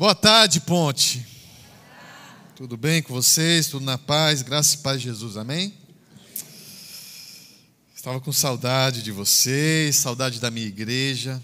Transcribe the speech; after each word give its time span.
Boa 0.00 0.14
tarde, 0.14 0.60
Ponte. 0.60 1.26
Tudo 2.56 2.74
bem 2.74 3.02
com 3.02 3.12
vocês? 3.12 3.66
Tudo 3.66 3.84
na 3.84 3.98
paz? 3.98 4.40
Graça 4.40 4.76
e 4.76 4.78
paz 4.78 4.98
de 4.98 5.08
Jesus, 5.08 5.36
amém? 5.36 5.74
Estava 7.94 8.18
com 8.18 8.32
saudade 8.32 9.02
de 9.02 9.12
vocês, 9.12 9.96
saudade 9.96 10.40
da 10.40 10.50
minha 10.50 10.66
igreja. 10.66 11.38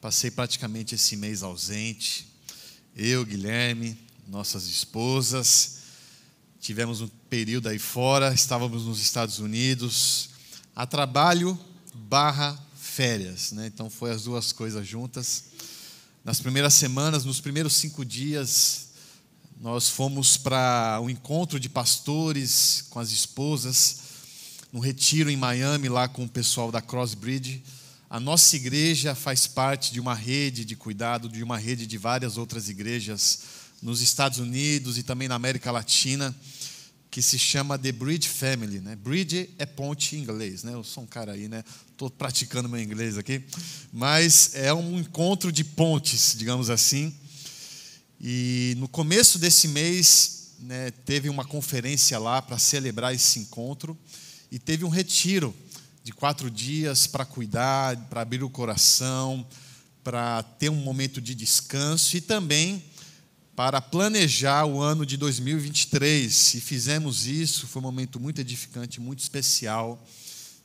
Passei 0.00 0.30
praticamente 0.30 0.94
esse 0.94 1.18
mês 1.18 1.42
ausente. 1.42 2.26
Eu, 2.96 3.26
Guilherme, 3.26 3.98
nossas 4.26 4.64
esposas. 4.68 5.80
Tivemos 6.58 7.02
um 7.02 7.08
período 7.28 7.68
aí 7.68 7.78
fora, 7.78 8.32
estávamos 8.32 8.86
nos 8.86 9.02
Estados 9.02 9.38
Unidos, 9.38 10.30
a 10.74 10.86
trabalho 10.86 11.60
barra 11.94 12.58
férias, 12.74 13.52
né? 13.52 13.66
Então 13.66 13.90
foi 13.90 14.12
as 14.12 14.24
duas 14.24 14.50
coisas 14.50 14.88
juntas. 14.88 15.55
Nas 16.26 16.40
primeiras 16.40 16.74
semanas, 16.74 17.24
nos 17.24 17.40
primeiros 17.40 17.74
cinco 17.74 18.04
dias, 18.04 18.88
nós 19.60 19.88
fomos 19.88 20.36
para 20.36 20.98
um 21.00 21.08
encontro 21.08 21.60
de 21.60 21.68
pastores 21.68 22.84
com 22.90 22.98
as 22.98 23.12
esposas, 23.12 23.98
no 24.72 24.80
retiro 24.80 25.30
em 25.30 25.36
Miami, 25.36 25.88
lá 25.88 26.08
com 26.08 26.24
o 26.24 26.28
pessoal 26.28 26.72
da 26.72 26.82
Crossbridge. 26.82 27.62
A 28.10 28.18
nossa 28.18 28.56
igreja 28.56 29.14
faz 29.14 29.46
parte 29.46 29.92
de 29.92 30.00
uma 30.00 30.16
rede 30.16 30.64
de 30.64 30.74
cuidado, 30.74 31.28
de 31.28 31.44
uma 31.44 31.58
rede 31.58 31.86
de 31.86 31.96
várias 31.96 32.36
outras 32.36 32.68
igrejas 32.68 33.38
nos 33.80 34.00
Estados 34.00 34.40
Unidos 34.40 34.98
e 34.98 35.04
também 35.04 35.28
na 35.28 35.36
América 35.36 35.70
Latina 35.70 36.34
que 37.16 37.22
se 37.22 37.38
chama 37.38 37.78
The 37.78 37.92
Bridge 37.92 38.28
Family. 38.28 38.78
Né? 38.78 38.94
Bridge 38.94 39.48
é 39.58 39.64
ponte 39.64 40.14
em 40.14 40.18
inglês, 40.18 40.62
né? 40.62 40.74
Eu 40.74 40.84
sou 40.84 41.02
um 41.02 41.06
cara 41.06 41.32
aí, 41.32 41.48
né? 41.48 41.64
Estou 41.90 42.10
praticando 42.10 42.68
meu 42.68 42.78
inglês 42.78 43.16
aqui. 43.16 43.42
Mas 43.90 44.50
é 44.52 44.70
um 44.74 45.00
encontro 45.00 45.50
de 45.50 45.64
pontes, 45.64 46.34
digamos 46.36 46.68
assim. 46.68 47.14
E 48.20 48.74
no 48.76 48.86
começo 48.86 49.38
desse 49.38 49.66
mês, 49.66 50.48
né, 50.58 50.90
teve 51.06 51.30
uma 51.30 51.42
conferência 51.42 52.18
lá 52.18 52.42
para 52.42 52.58
celebrar 52.58 53.14
esse 53.14 53.38
encontro. 53.38 53.96
E 54.52 54.58
teve 54.58 54.84
um 54.84 54.90
retiro 54.90 55.56
de 56.04 56.12
quatro 56.12 56.50
dias 56.50 57.06
para 57.06 57.24
cuidar, 57.24 57.96
para 58.10 58.20
abrir 58.20 58.44
o 58.44 58.50
coração, 58.50 59.46
para 60.04 60.42
ter 60.42 60.68
um 60.68 60.82
momento 60.82 61.22
de 61.22 61.34
descanso 61.34 62.14
e 62.14 62.20
também 62.20 62.84
para 63.56 63.80
planejar 63.80 64.66
o 64.66 64.82
ano 64.82 65.06
de 65.06 65.16
2023. 65.16 66.54
E 66.54 66.60
fizemos 66.60 67.26
isso, 67.26 67.66
foi 67.66 67.80
um 67.80 67.84
momento 67.84 68.20
muito 68.20 68.38
edificante, 68.38 69.00
muito 69.00 69.20
especial, 69.20 70.06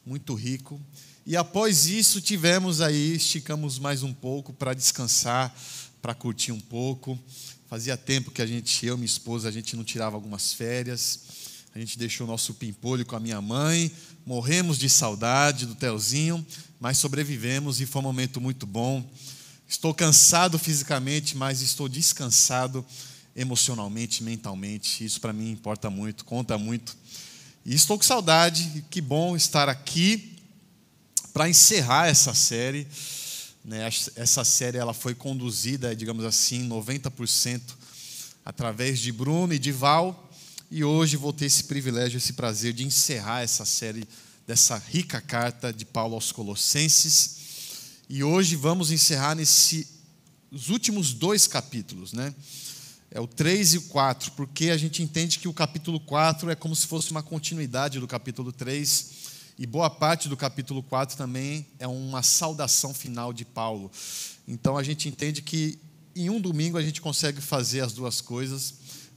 muito 0.06 0.34
rico. 0.36 0.80
E 1.26 1.38
após 1.38 1.88
isso 1.88 2.20
tivemos 2.20 2.82
aí, 2.82 3.16
esticamos 3.16 3.80
mais 3.80 4.04
um 4.04 4.14
pouco 4.14 4.52
para 4.52 4.74
descansar, 4.74 5.56
para 6.02 6.14
curtir 6.14 6.52
um 6.52 6.60
pouco. 6.60 7.18
Fazia 7.70 7.96
tempo 7.96 8.30
que 8.30 8.42
a 8.42 8.46
gente, 8.46 8.86
eu 8.86 8.96
e 8.96 8.98
minha 8.98 9.06
esposa, 9.06 9.48
a 9.48 9.52
gente 9.52 9.74
não 9.78 9.86
tirava 9.86 10.18
algumas 10.18 10.52
férias. 10.52 11.22
A 11.74 11.80
gente 11.80 11.98
deixou 11.98 12.28
o 12.28 12.30
nosso 12.30 12.56
pimpolho 12.56 13.06
com 13.06 13.16
a 13.16 13.20
minha 13.22 13.40
mãe, 13.40 13.90
morremos 14.26 14.78
de 14.78 14.90
saudade 14.90 15.66
do 15.66 15.76
Telzinho, 15.76 16.46
mas 16.78 16.98
sobrevivemos 16.98 17.80
e 17.80 17.86
foi 17.86 18.02
um 18.02 18.04
momento 18.04 18.42
muito 18.42 18.68
bom. 18.68 19.10
Estou 19.72 19.94
cansado 19.94 20.60
fisicamente, 20.60 21.38
mas 21.38 21.62
estou 21.62 21.88
descansado 21.88 22.86
emocionalmente, 23.34 24.22
mentalmente. 24.22 25.06
Isso 25.06 25.22
para 25.22 25.32
mim 25.32 25.50
importa 25.50 25.90
muito, 25.90 26.26
conta 26.26 26.58
muito. 26.58 26.94
E 27.66 27.74
estou 27.74 27.98
com 27.98 28.04
saudade, 28.04 28.84
que 28.90 29.00
bom 29.00 29.34
estar 29.34 29.70
aqui 29.70 30.36
para 31.32 31.48
encerrar 31.48 32.10
essa 32.10 32.34
série. 32.34 32.86
Né? 33.64 33.88
Essa 34.18 34.44
série 34.44 34.78
ela 34.78 34.94
foi 34.94 35.16
conduzida, 35.16 35.96
digamos 35.96 36.26
assim, 36.26 36.68
90% 36.68 37.62
através 38.44 39.00
de 39.00 39.10
Bruno 39.14 39.54
e 39.54 39.58
de 39.58 39.72
Val. 39.72 40.34
E 40.70 40.84
hoje 40.84 41.16
vou 41.16 41.32
ter 41.32 41.46
esse 41.46 41.64
privilégio, 41.64 42.18
esse 42.18 42.34
prazer 42.34 42.74
de 42.74 42.84
encerrar 42.84 43.42
essa 43.42 43.64
série 43.64 44.06
dessa 44.46 44.78
rica 44.78 45.22
carta 45.22 45.72
de 45.72 45.86
Paulo 45.86 46.16
aos 46.16 46.34
Colossenses. 46.34 47.41
E 48.14 48.26
hoje 48.26 48.58
vamos 48.58 48.92
encerrar 48.92 49.36
nesses 49.36 49.88
últimos 50.68 51.14
dois 51.14 51.48
capítulos, 51.48 52.12
né? 52.12 52.36
É 53.10 53.22
o 53.22 53.26
3 53.26 53.76
e 53.76 53.78
o 53.78 53.82
4, 53.84 54.34
porque 54.34 54.70
a 54.70 54.76
gente 54.76 55.02
entende 55.02 55.40
que 55.40 55.48
o 55.48 55.54
capítulo 55.54 55.98
4 55.98 56.50
é 56.50 56.56
como 56.56 56.76
se 56.76 56.88
fosse 56.88 57.10
uma 57.10 57.24
continuidade 57.24 58.02
do 58.02 58.08
capítulo 58.10 58.52
3, 58.52 59.12
e 59.58 59.66
boa 59.66 59.90
parte 59.90 60.28
do 60.28 60.36
capítulo 60.36 60.84
4 60.84 61.16
também 61.16 61.66
é 61.80 61.88
uma 61.88 62.22
saudação 62.22 62.94
final 62.94 63.32
de 63.32 63.46
Paulo. 63.46 63.90
Então 64.46 64.78
a 64.78 64.84
gente 64.84 65.08
entende 65.08 65.42
que 65.42 65.80
em 66.14 66.30
um 66.30 66.42
domingo 66.42 66.78
a 66.78 66.82
gente 66.82 67.00
consegue 67.00 67.40
fazer 67.40 67.80
as 67.80 67.94
duas 67.94 68.20
coisas. 68.20 68.74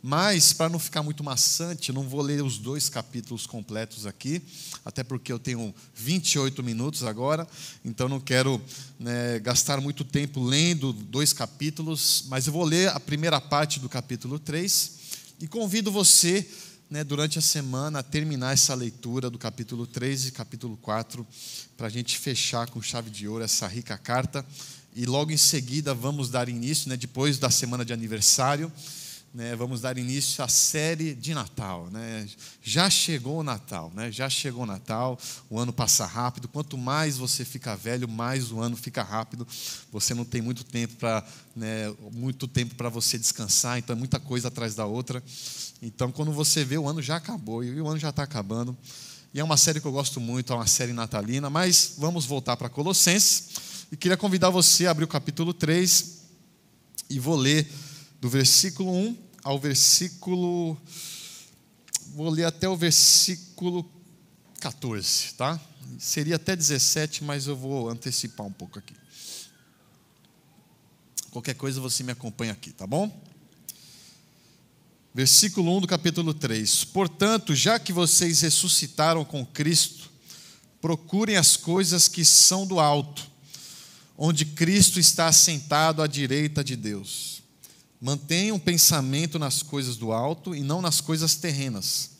Mas, 0.07 0.53
para 0.53 0.69
não 0.69 0.79
ficar 0.79 1.03
muito 1.03 1.25
maçante, 1.25 1.91
não 1.91 2.07
vou 2.07 2.21
ler 2.21 2.45
os 2.45 2.59
dois 2.59 2.91
capítulos 2.91 3.47
completos 3.47 4.05
aqui, 4.05 4.43
até 4.85 5.03
porque 5.03 5.33
eu 5.33 5.39
tenho 5.39 5.75
28 5.95 6.63
minutos 6.63 7.05
agora, 7.05 7.49
então 7.83 8.07
não 8.07 8.21
quero 8.21 8.61
né, 9.01 9.39
gastar 9.39 9.81
muito 9.81 10.05
tempo 10.05 10.45
lendo 10.45 10.93
dois 10.93 11.33
capítulos, 11.33 12.27
mas 12.29 12.47
eu 12.47 12.53
vou 12.53 12.65
ler 12.65 12.91
a 12.91 13.01
primeira 13.01 13.41
parte 13.41 13.81
do 13.81 13.89
capítulo 13.89 14.39
3 14.39 14.93
e 15.41 15.47
convido 15.47 15.91
você, 15.91 16.47
né, 16.91 17.03
durante 17.03 17.39
a 17.39 17.43
semana, 17.43 18.01
a 18.01 18.03
terminar 18.03 18.53
essa 18.53 18.75
leitura 18.75 19.31
do 19.31 19.39
capítulo 19.39 19.87
3 19.87 20.27
e 20.27 20.33
capítulo 20.33 20.77
4, 20.83 21.27
para 21.79 21.87
a 21.87 21.91
gente 21.91 22.19
fechar 22.19 22.69
com 22.69 22.83
chave 22.83 23.09
de 23.09 23.27
ouro 23.27 23.43
essa 23.43 23.67
rica 23.67 23.97
carta. 23.97 24.45
E 24.95 25.07
logo 25.07 25.33
em 25.33 25.39
seguida 25.39 25.95
vamos 25.95 26.29
dar 26.29 26.47
início, 26.47 26.91
né, 26.91 26.97
depois 26.99 27.39
da 27.39 27.49
semana 27.49 27.87
de 27.87 27.95
aniversário 27.95 28.71
né, 29.35 29.57
vamos 29.57 29.81
dar 29.81 29.99
início 29.99 30.45
à 30.45 30.49
série 30.49 31.13
de 31.13 31.35
Natal. 31.35 31.89
Né? 31.91 32.29
Já 32.63 32.89
chegou 32.89 33.41
o 33.41 33.43
Natal, 33.43 33.91
né? 33.93 34.13
já 34.13 34.31
chegou 34.31 34.63
o 34.63 34.67
Natal, 34.67 35.19
o 35.51 35.59
ano 35.59 35.73
passa 35.73 36.07
rápido. 36.07 36.47
Quanto 36.47 36.79
mais 36.79 37.17
você 37.17 37.45
fica 37.45 37.75
velho, 37.75 38.09
mais 38.09 38.53
o 38.53 38.61
ano 38.61 38.77
fica 38.77 39.03
rápido. 39.03 39.45
Você 39.91 40.15
não 40.15 40.25
tem 40.25 40.41
muito 40.41 40.63
tempo 40.63 40.95
para 40.95 41.27
né, 41.57 41.93
muito 42.13 42.47
tempo 42.47 42.77
para 42.77 42.89
você 42.89 43.19
descansar, 43.19 43.79
então 43.79 43.97
é 43.97 43.99
muita 43.99 44.21
coisa 44.21 44.49
atrás 44.49 44.77
da 44.77 44.87
outra. 44.87 45.23
Então, 45.83 46.13
quando 46.13 46.33
você 46.33 46.65
vê, 46.65 46.79
o 46.79 46.89
ano 46.89 47.03
já 47.03 47.17
acabou 47.17 47.65
e 47.65 47.81
o 47.81 47.89
ano 47.89 47.99
já 47.99 48.11
está 48.11 48.23
acabando. 48.23 48.77
E 49.33 49.41
é 49.41 49.45
uma 49.45 49.57
série 49.57 49.81
que 49.81 49.87
eu 49.87 49.93
gosto 49.93 50.21
muito, 50.21 50.53
é 50.53 50.57
uma 50.57 50.67
série 50.67 50.93
natalina, 50.93 51.51
mas 51.51 51.95
vamos 51.99 52.25
voltar 52.25 52.57
para 52.57 52.69
Colossenses. 52.69 53.49
E 53.91 53.97
queria 53.97 54.17
convidar 54.17 54.51
você 54.51 54.87
a 54.87 54.93
abrir 54.93 55.05
o 55.05 55.09
capítulo 55.09 55.53
3 55.53 56.23
e 57.11 57.19
vou 57.19 57.35
ler 57.35 57.69
do 58.21 58.29
versículo 58.29 58.91
1 58.91 59.24
ao 59.45 59.59
versículo. 59.59 60.77
Vou 62.15 62.31
ler 62.31 62.45
até 62.45 62.69
o 62.69 62.77
versículo 62.77 63.89
14, 64.59 65.35
tá? 65.35 65.61
Seria 65.99 66.37
até 66.37 66.57
17, 66.57 67.23
mas 67.23 67.47
eu 67.47 67.55
vou 67.55 67.91
antecipar 67.91 68.47
um 68.47 68.53
pouco 68.53 68.79
aqui. 68.79 68.95
Qualquer 71.31 71.55
coisa 71.55 71.81
você 71.81 72.03
me 72.03 72.13
acompanha 72.13 72.53
aqui, 72.53 72.73
tá 72.73 72.87
bom? 72.87 73.23
Versículo 75.13 75.77
1 75.77 75.83
do 75.83 75.87
capítulo 75.87 76.33
3: 76.33 76.85
Portanto, 76.85 77.55
já 77.55 77.79
que 77.79 77.93
vocês 77.93 78.41
ressuscitaram 78.41 79.25
com 79.25 79.45
Cristo, 79.45 80.11
procurem 80.81 81.37
as 81.37 81.57
coisas 81.57 82.09
que 82.09 82.25
são 82.25 82.67
do 82.67 82.81
alto, 82.81 83.31
onde 84.17 84.45
Cristo 84.45 84.99
está 84.99 85.27
assentado 85.27 86.03
à 86.03 86.07
direita 86.07 86.65
de 86.65 86.77
Deus. 86.77 87.44
Mantenham 88.01 88.59
pensamento 88.59 89.39
nas 89.39 89.63
coisas 89.63 89.97
do 89.97 90.13
alto 90.13 90.55
e 90.55 90.61
não 90.61 90.83
nas 90.83 91.01
coisas 91.01 91.35
terrenas, 91.37 92.11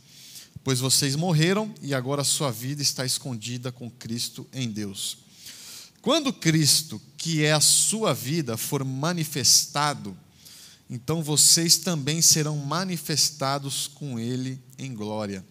pois 0.63 0.81
vocês 0.81 1.15
morreram 1.15 1.75
e 1.83 1.93
agora 1.93 2.23
a 2.23 2.25
sua 2.25 2.51
vida 2.51 2.81
está 2.81 3.05
escondida 3.05 3.71
com 3.71 3.91
Cristo 3.91 4.47
em 4.53 4.71
Deus. 4.71 5.19
Quando 6.01 6.33
Cristo, 6.33 7.01
que 7.17 7.45
é 7.45 7.53
a 7.53 7.61
sua 7.61 8.13
vida, 8.13 8.57
for 8.57 8.85
manifestado, 8.85 10.17
então 10.89 11.23
vocês 11.23 11.79
também 11.79 12.21
serão 12.21 12.59
manifestados 12.59 13.89
com 13.89 14.19
Ele 14.19 14.61
em 14.79 14.95
glória. 14.95 15.45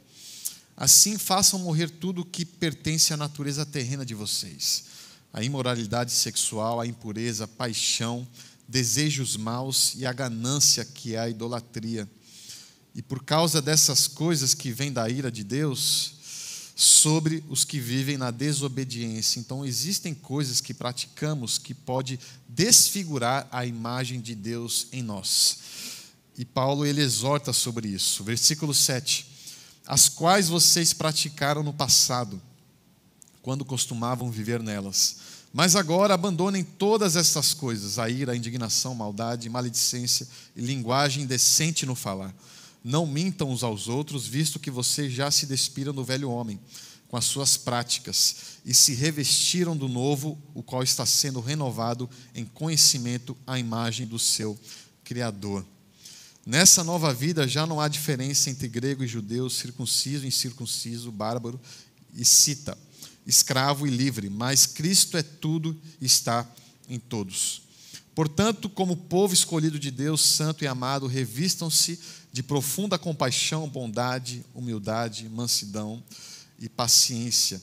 Assim 0.76 1.18
façam 1.18 1.60
morrer 1.60 1.90
tudo 1.90 2.22
o 2.22 2.26
que 2.26 2.46
pertence 2.46 3.14
à 3.14 3.18
natureza 3.18 3.66
terrena 3.66 4.06
de 4.06 4.14
vocês: 4.14 4.86
a 5.32 5.44
imoralidade 5.44 6.12
sexual, 6.12 6.80
a 6.80 6.88
impureza, 6.88 7.46
a 7.46 7.48
paixão, 7.48 8.28
desejos 8.68 9.38
maus 9.38 9.94
e 9.96 10.06
a 10.06 10.14
ganância 10.14 10.86
que 10.86 11.16
é 11.16 11.20
a 11.20 11.30
idolatria. 11.30 12.10
E 12.96 13.02
por 13.02 13.24
causa 13.24 13.62
dessas 13.62 14.08
coisas 14.08 14.54
que 14.54 14.72
vêm 14.72 14.92
da 14.92 15.10
ira 15.10 15.32
de 15.32 15.44
Deus 15.44 16.14
sobre 16.76 17.44
os 17.50 17.64
que 17.64 17.80
vivem 17.80 18.18
na 18.18 18.32
desobediência. 18.32 19.40
Então 19.40 19.66
existem 19.66 20.14
coisas 20.14 20.62
que 20.62 20.74
praticamos 20.74 21.58
que 21.58 21.74
pode 21.74 22.20
desfigurar 22.48 23.48
a 23.52 23.66
imagem 23.66 24.20
de 24.20 24.36
Deus 24.36 24.88
em 24.92 25.02
nós. 25.02 25.60
E 26.38 26.44
Paulo 26.44 26.86
ele 26.86 27.02
exorta 27.02 27.54
sobre 27.54 27.88
isso. 27.88 28.24
Versículo 28.24 28.74
7. 28.74 29.28
As 29.86 30.10
quais 30.10 30.48
vocês 30.48 30.94
praticaram 30.94 31.62
no 31.62 31.74
passado, 31.74 32.42
quando 33.42 33.66
costumavam 33.66 34.32
viver 34.32 34.64
nelas 34.64 35.33
Mas 35.54 35.76
agora 35.76 36.16
abandonem 36.16 36.64
todas 36.64 37.16
essas 37.16 37.54
coisas: 37.54 38.00
a 38.00 38.10
ira, 38.10 38.32
a 38.32 38.36
indignação, 38.36 38.96
maldade, 38.96 39.48
maledicência 39.50 40.28
e 40.56 40.62
linguagem 40.62 41.24
indecente 41.24 41.86
no 41.86 41.94
falar. 41.94 42.34
Não 42.84 43.06
mintam 43.06 43.52
uns 43.52 43.64
aos 43.64 43.88
outros, 43.88 44.26
visto 44.26 44.60
que 44.60 44.72
vocês 44.72 45.14
já 45.14 45.30
se 45.30 45.46
despiram 45.46 45.94
do 45.94 46.04
velho 46.04 46.30
homem 46.30 46.60
com 47.08 47.16
as 47.16 47.26
suas 47.26 47.56
práticas 47.56 48.36
e 48.66 48.74
se 48.74 48.96
revestiram 48.96 49.78
do 49.78 49.88
novo, 49.88 50.42
o 50.56 50.64
qual 50.64 50.82
está 50.82 51.06
sendo 51.06 51.40
renovado 51.40 52.10
em 52.34 52.44
conhecimento 52.44 53.38
à 53.46 53.60
imagem 53.60 54.08
do 54.08 54.18
seu 54.18 54.60
Criador. 55.04 55.64
Nessa 56.46 56.84
nova 56.84 57.14
vida 57.14 57.48
já 57.48 57.68
não 57.68 57.80
há 57.80 57.88
diferença 57.88 58.50
entre 58.50 58.68
grego 58.68 59.04
e 59.04 59.08
judeu, 59.08 59.50
circunciso 59.50 60.26
e 60.26 60.28
incircunciso, 60.28 61.12
bárbaro 61.12 61.62
e 62.16 62.26
cita 62.26 62.78
escravo 63.26 63.88
e 63.88 63.90
livre, 63.90 64.30
mas 64.30 64.66
Cristo 64.66 65.18
é 65.18 65.24
tudo 65.24 65.80
e 66.02 66.06
está 66.06 66.50
em 66.90 67.00
todos. 67.00 67.62
Portanto, 68.16 68.70
como 68.70 68.96
povo 68.96 69.34
escolhido 69.34 69.80
de 69.80 69.90
Deus, 69.90 70.22
santo 70.22 70.64
e 70.64 70.68
amado, 70.68 71.08
revistam-se 71.08 72.00
de 72.32 72.44
profunda 72.44 73.00
compaixão, 73.00 73.68
bondade, 73.68 74.46
humildade, 74.54 75.28
mansidão 75.30 76.04
e 76.60 76.70
paciência. 76.70 77.60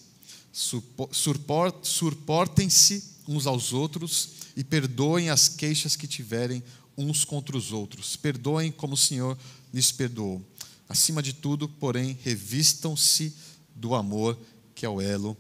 Suportem-se 1.83 3.05
uns 3.29 3.47
aos 3.47 3.73
outros 3.73 4.31
e 4.57 4.65
perdoem 4.65 5.31
as 5.31 5.49
queixas 5.49 5.95
que 5.95 6.09
tiverem 6.09 6.63
uns 6.99 7.25
contra 7.25 7.57
os 7.57 7.71
outros. 7.71 8.17
Perdoem 8.17 8.73
como 8.73 8.95
o 8.95 8.99
Senhor 8.99 9.39
lhes 9.73 9.93
perdoou. 9.93 10.45
Acima 10.89 11.23
de 11.23 11.33
tudo, 11.33 11.69
porém, 11.69 12.19
revistam-se 12.25 13.33
do 13.77 13.95
amor, 13.95 14.37
que 14.75 14.85
é 14.85 14.89
o 14.89 15.01
elo 15.01 15.37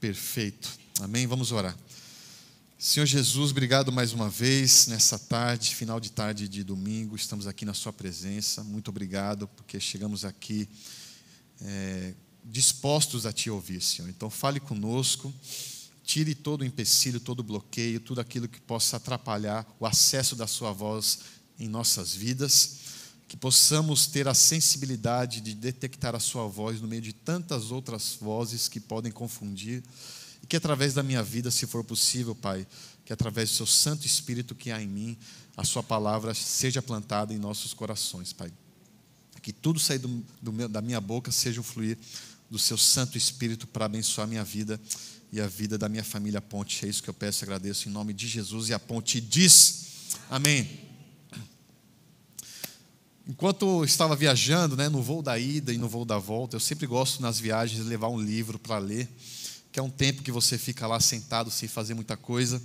perfeito. 0.00 0.78
Amém? 1.00 1.26
Vamos 1.26 1.52
orar. 1.52 1.76
Senhor 2.78 3.06
Jesus, 3.06 3.50
obrigado 3.50 3.90
mais 3.90 4.12
uma 4.12 4.30
vez 4.30 4.86
nessa 4.86 5.18
tarde, 5.18 5.74
final 5.74 5.98
de 5.98 6.12
tarde 6.12 6.48
de 6.48 6.62
domingo, 6.62 7.16
estamos 7.16 7.48
aqui 7.48 7.64
na 7.64 7.74
Sua 7.74 7.92
presença. 7.92 8.62
Muito 8.62 8.88
obrigado, 8.88 9.48
porque 9.48 9.80
chegamos 9.80 10.24
aqui 10.24 10.68
é, 11.60 12.14
dispostos 12.44 13.26
a 13.26 13.32
Te 13.32 13.50
ouvir, 13.50 13.80
Senhor. 13.82 14.08
Então, 14.08 14.30
fale 14.30 14.60
conosco, 14.60 15.34
tire 16.04 16.36
todo 16.36 16.60
o 16.60 16.64
empecilho, 16.64 17.18
todo 17.18 17.40
o 17.40 17.42
bloqueio, 17.42 17.98
tudo 17.98 18.20
aquilo 18.20 18.46
que 18.46 18.60
possa 18.60 18.96
atrapalhar 18.96 19.66
o 19.80 19.86
acesso 19.86 20.36
da 20.36 20.46
Sua 20.46 20.72
voz 20.72 21.18
em 21.58 21.66
nossas 21.66 22.14
vidas 22.14 22.87
que 23.28 23.36
possamos 23.36 24.06
ter 24.06 24.26
a 24.26 24.32
sensibilidade 24.32 25.42
de 25.42 25.54
detectar 25.54 26.14
a 26.14 26.18
Sua 26.18 26.48
voz 26.48 26.80
no 26.80 26.88
meio 26.88 27.02
de 27.02 27.12
tantas 27.12 27.70
outras 27.70 28.16
vozes 28.18 28.68
que 28.68 28.80
podem 28.80 29.12
confundir, 29.12 29.84
e 30.42 30.46
que 30.46 30.56
através 30.56 30.94
da 30.94 31.02
minha 31.02 31.22
vida, 31.22 31.50
se 31.50 31.66
for 31.66 31.84
possível, 31.84 32.34
Pai, 32.34 32.66
que 33.04 33.12
através 33.12 33.50
do 33.50 33.56
Seu 33.56 33.66
Santo 33.66 34.06
Espírito 34.06 34.54
que 34.54 34.70
há 34.70 34.80
em 34.82 34.88
mim, 34.88 35.16
a 35.54 35.62
Sua 35.62 35.82
palavra 35.82 36.32
seja 36.32 36.80
plantada 36.80 37.34
em 37.34 37.38
nossos 37.38 37.74
corações, 37.74 38.32
Pai. 38.32 38.50
Que 39.42 39.52
tudo 39.52 39.78
sair 39.78 39.98
do, 39.98 40.24
do 40.40 40.52
meu, 40.52 40.68
da 40.68 40.80
minha 40.80 41.00
boca 41.00 41.30
seja 41.30 41.60
o 41.60 41.64
fluir 41.64 41.98
do 42.50 42.58
Seu 42.58 42.78
Santo 42.78 43.18
Espírito 43.18 43.66
para 43.66 43.84
abençoar 43.84 44.26
minha 44.26 44.42
vida 44.44 44.80
e 45.30 45.38
a 45.38 45.46
vida 45.46 45.76
da 45.76 45.88
minha 45.88 46.04
família 46.04 46.40
Ponte. 46.40 46.86
É 46.86 46.88
isso 46.88 47.02
que 47.02 47.10
eu 47.10 47.14
peço 47.14 47.42
e 47.42 47.44
agradeço 47.44 47.88
em 47.88 47.92
nome 47.92 48.14
de 48.14 48.26
Jesus. 48.26 48.70
E 48.70 48.74
a 48.74 48.78
Ponte 48.78 49.20
diz: 49.20 49.86
Amém. 50.30 50.87
Enquanto 53.28 53.84
estava 53.84 54.16
viajando, 54.16 54.74
né, 54.74 54.88
no 54.88 55.02
voo 55.02 55.20
da 55.20 55.38
ida 55.38 55.70
e 55.70 55.76
no 55.76 55.86
voo 55.86 56.06
da 56.06 56.16
volta, 56.16 56.56
eu 56.56 56.60
sempre 56.60 56.86
gosto 56.86 57.20
nas 57.20 57.38
viagens 57.38 57.82
de 57.82 57.86
levar 57.86 58.08
um 58.08 58.18
livro 58.18 58.58
para 58.58 58.78
ler, 58.78 59.06
que 59.70 59.78
é 59.78 59.82
um 59.82 59.90
tempo 59.90 60.22
que 60.22 60.32
você 60.32 60.56
fica 60.56 60.86
lá 60.86 60.98
sentado 60.98 61.50
sem 61.50 61.68
fazer 61.68 61.92
muita 61.92 62.16
coisa. 62.16 62.60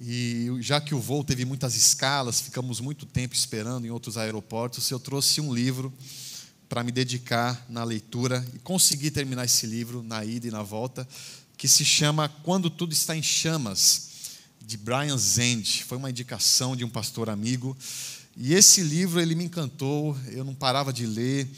E 0.00 0.46
já 0.60 0.80
que 0.80 0.94
o 0.94 1.00
voo 1.00 1.24
teve 1.24 1.44
muitas 1.44 1.74
escalas, 1.74 2.40
ficamos 2.40 2.78
muito 2.78 3.04
tempo 3.04 3.34
esperando 3.34 3.84
em 3.84 3.90
outros 3.90 4.16
aeroportos, 4.16 4.88
eu 4.88 5.00
trouxe 5.00 5.40
um 5.40 5.52
livro 5.52 5.92
para 6.68 6.84
me 6.84 6.92
dedicar 6.92 7.66
na 7.68 7.82
leitura 7.82 8.46
e 8.54 8.60
consegui 8.60 9.10
terminar 9.10 9.46
esse 9.46 9.66
livro 9.66 10.00
na 10.00 10.24
ida 10.24 10.46
e 10.46 10.50
na 10.52 10.62
volta, 10.62 11.08
que 11.56 11.66
se 11.66 11.84
chama 11.84 12.28
Quando 12.28 12.70
Tudo 12.70 12.92
Está 12.92 13.16
em 13.16 13.22
Chamas, 13.22 14.10
de 14.64 14.76
Brian 14.76 15.18
Zend. 15.18 15.82
Foi 15.82 15.98
uma 15.98 16.08
indicação 16.08 16.76
de 16.76 16.84
um 16.84 16.88
pastor 16.88 17.28
amigo. 17.28 17.76
E 18.36 18.54
esse 18.54 18.82
livro 18.82 19.20
ele 19.20 19.34
me 19.34 19.44
encantou, 19.44 20.16
eu 20.30 20.42
não 20.42 20.54
parava 20.54 20.92
de 20.92 21.04
ler, 21.04 21.48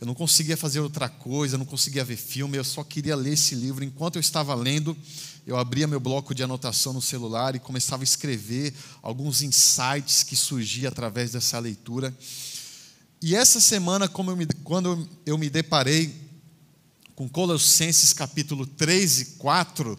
eu 0.00 0.06
não 0.06 0.14
conseguia 0.14 0.56
fazer 0.56 0.78
outra 0.80 1.08
coisa, 1.08 1.54
eu 1.54 1.58
não 1.58 1.64
conseguia 1.66 2.04
ver 2.04 2.16
filme, 2.16 2.56
eu 2.56 2.64
só 2.64 2.84
queria 2.84 3.16
ler 3.16 3.32
esse 3.32 3.54
livro. 3.54 3.82
Enquanto 3.82 4.16
eu 4.16 4.20
estava 4.20 4.54
lendo, 4.54 4.96
eu 5.46 5.56
abria 5.56 5.86
meu 5.86 5.98
bloco 5.98 6.34
de 6.34 6.42
anotação 6.42 6.92
no 6.92 7.00
celular 7.00 7.56
e 7.56 7.58
começava 7.58 8.02
a 8.02 8.04
escrever 8.04 8.74
alguns 9.02 9.42
insights 9.42 10.22
que 10.22 10.36
surgiam 10.36 10.88
através 10.88 11.32
dessa 11.32 11.58
leitura. 11.58 12.14
E 13.22 13.34
essa 13.34 13.58
semana, 13.58 14.08
eu 14.14 14.36
me, 14.36 14.46
quando 14.62 15.08
eu 15.24 15.38
me 15.38 15.48
deparei 15.48 16.14
com 17.16 17.28
Colossenses 17.28 18.12
capítulo 18.12 18.66
3 18.66 19.20
e 19.20 19.24
4, 19.38 19.98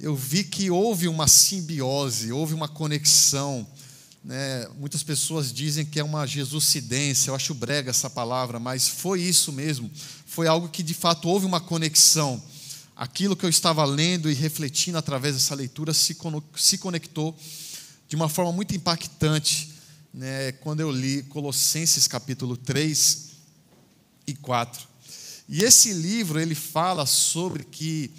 eu 0.00 0.14
vi 0.14 0.44
que 0.44 0.70
houve 0.70 1.06
uma 1.06 1.28
simbiose, 1.28 2.32
houve 2.32 2.52
uma 2.52 2.68
conexão 2.68 3.66
né, 4.24 4.66
muitas 4.78 5.02
pessoas 5.02 5.52
dizem 5.52 5.84
que 5.84 6.00
é 6.00 6.04
uma 6.04 6.26
jesucidência, 6.26 7.28
eu 7.30 7.34
acho 7.34 7.52
brega 7.52 7.90
essa 7.90 8.08
palavra, 8.08 8.58
mas 8.58 8.88
foi 8.88 9.20
isso 9.20 9.52
mesmo. 9.52 9.90
Foi 10.24 10.46
algo 10.46 10.70
que 10.70 10.82
de 10.82 10.94
fato 10.94 11.28
houve 11.28 11.44
uma 11.44 11.60
conexão. 11.60 12.42
Aquilo 12.96 13.36
que 13.36 13.44
eu 13.44 13.50
estava 13.50 13.84
lendo 13.84 14.30
e 14.30 14.34
refletindo 14.34 14.96
através 14.96 15.34
dessa 15.34 15.54
leitura 15.54 15.92
se, 15.92 16.16
se 16.56 16.78
conectou 16.78 17.36
de 18.08 18.16
uma 18.16 18.28
forma 18.28 18.50
muito 18.50 18.74
impactante 18.74 19.74
né, 20.12 20.52
quando 20.52 20.80
eu 20.80 20.90
li 20.90 21.22
Colossenses 21.24 22.08
capítulo 22.08 22.56
3 22.56 23.30
e 24.26 24.34
4. 24.34 24.88
E 25.50 25.62
esse 25.62 25.92
livro 25.92 26.40
ele 26.40 26.54
fala 26.54 27.04
sobre 27.04 27.64
que 27.64 28.10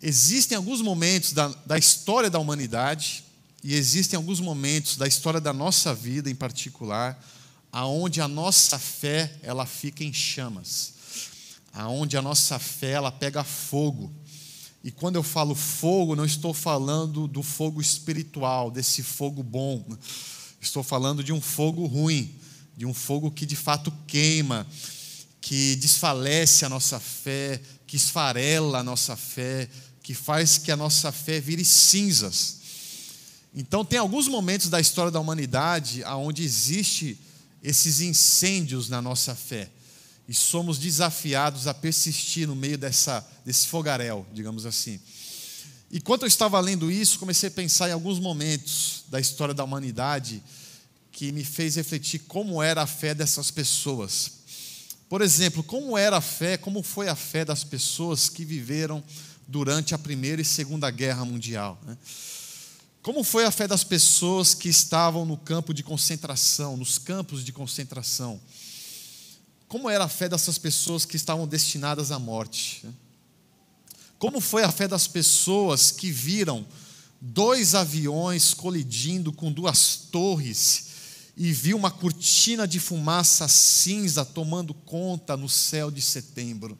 existem 0.00 0.56
alguns 0.56 0.80
momentos 0.80 1.32
da, 1.32 1.48
da 1.66 1.76
história 1.76 2.30
da 2.30 2.38
humanidade 2.38 3.24
e 3.62 3.74
existem 3.74 4.16
alguns 4.16 4.40
momentos 4.40 4.96
da 4.96 5.06
história 5.06 5.40
da 5.40 5.52
nossa 5.52 5.94
vida 5.94 6.30
em 6.30 6.34
particular, 6.34 7.22
aonde 7.72 8.20
a 8.20 8.28
nossa 8.28 8.78
fé 8.78 9.34
ela 9.42 9.66
fica 9.66 10.04
em 10.04 10.12
chamas, 10.12 10.94
aonde 11.72 12.16
a 12.16 12.22
nossa 12.22 12.58
fé 12.58 12.92
ela 12.92 13.10
pega 13.10 13.42
fogo. 13.42 14.12
E 14.82 14.90
quando 14.90 15.16
eu 15.16 15.22
falo 15.22 15.54
fogo, 15.54 16.14
não 16.14 16.24
estou 16.24 16.54
falando 16.54 17.26
do 17.26 17.42
fogo 17.42 17.80
espiritual, 17.80 18.70
desse 18.70 19.02
fogo 19.02 19.42
bom. 19.42 19.84
Estou 20.60 20.82
falando 20.82 21.22
de 21.22 21.32
um 21.32 21.40
fogo 21.40 21.84
ruim, 21.86 22.34
de 22.76 22.86
um 22.86 22.94
fogo 22.94 23.30
que 23.30 23.44
de 23.44 23.56
fato 23.56 23.92
queima, 24.06 24.66
que 25.40 25.74
desfalece 25.76 26.64
a 26.64 26.68
nossa 26.68 27.00
fé, 27.00 27.60
que 27.86 27.96
esfarela 27.96 28.78
a 28.78 28.84
nossa 28.84 29.16
fé, 29.16 29.68
que 30.02 30.14
faz 30.14 30.58
que 30.58 30.70
a 30.70 30.76
nossa 30.76 31.10
fé 31.10 31.40
vire 31.40 31.64
cinzas. 31.64 32.57
Então 33.58 33.84
tem 33.84 33.98
alguns 33.98 34.28
momentos 34.28 34.68
da 34.68 34.80
história 34.80 35.10
da 35.10 35.18
humanidade 35.18 36.04
onde 36.04 36.44
existe 36.44 37.18
esses 37.60 38.00
incêndios 38.00 38.88
na 38.88 39.02
nossa 39.02 39.34
fé 39.34 39.68
e 40.28 40.32
somos 40.32 40.78
desafiados 40.78 41.66
a 41.66 41.74
persistir 41.74 42.46
no 42.46 42.54
meio 42.54 42.78
dessa, 42.78 43.26
desse 43.44 43.66
fogaréu, 43.66 44.24
digamos 44.32 44.64
assim. 44.64 45.00
E 45.90 46.00
quando 46.00 46.22
eu 46.22 46.28
estava 46.28 46.60
lendo 46.60 46.88
isso, 46.88 47.18
comecei 47.18 47.48
a 47.48 47.50
pensar 47.50 47.88
em 47.88 47.92
alguns 47.92 48.20
momentos 48.20 49.02
da 49.08 49.18
história 49.18 49.52
da 49.52 49.64
humanidade 49.64 50.40
que 51.10 51.32
me 51.32 51.42
fez 51.42 51.74
refletir 51.74 52.20
como 52.28 52.62
era 52.62 52.82
a 52.82 52.86
fé 52.86 53.12
dessas 53.12 53.50
pessoas. 53.50 54.34
Por 55.08 55.20
exemplo, 55.20 55.64
como 55.64 55.98
era 55.98 56.18
a 56.18 56.20
fé, 56.20 56.56
como 56.56 56.80
foi 56.80 57.08
a 57.08 57.16
fé 57.16 57.44
das 57.44 57.64
pessoas 57.64 58.28
que 58.28 58.44
viveram 58.44 59.02
durante 59.48 59.96
a 59.96 59.98
Primeira 59.98 60.40
e 60.40 60.44
Segunda 60.44 60.88
Guerra 60.92 61.24
Mundial. 61.24 61.76
Né? 61.84 61.96
Como 63.08 63.24
foi 63.24 63.46
a 63.46 63.50
fé 63.50 63.66
das 63.66 63.82
pessoas 63.82 64.52
que 64.52 64.68
estavam 64.68 65.24
no 65.24 65.38
campo 65.38 65.72
de 65.72 65.82
concentração, 65.82 66.76
nos 66.76 66.98
campos 66.98 67.42
de 67.42 67.54
concentração? 67.54 68.38
Como 69.66 69.88
era 69.88 70.04
a 70.04 70.08
fé 70.08 70.28
dessas 70.28 70.58
pessoas 70.58 71.06
que 71.06 71.16
estavam 71.16 71.48
destinadas 71.48 72.10
à 72.10 72.18
morte? 72.18 72.84
Como 74.18 74.42
foi 74.42 74.62
a 74.62 74.70
fé 74.70 74.86
das 74.86 75.06
pessoas 75.06 75.90
que 75.90 76.10
viram 76.10 76.66
dois 77.18 77.74
aviões 77.74 78.52
colidindo 78.52 79.32
com 79.32 79.50
duas 79.50 79.96
torres 80.12 80.88
e 81.34 81.50
viu 81.50 81.78
uma 81.78 81.90
cortina 81.90 82.68
de 82.68 82.78
fumaça 82.78 83.48
cinza 83.48 84.22
tomando 84.22 84.74
conta 84.74 85.34
no 85.34 85.48
céu 85.48 85.90
de 85.90 86.02
setembro? 86.02 86.78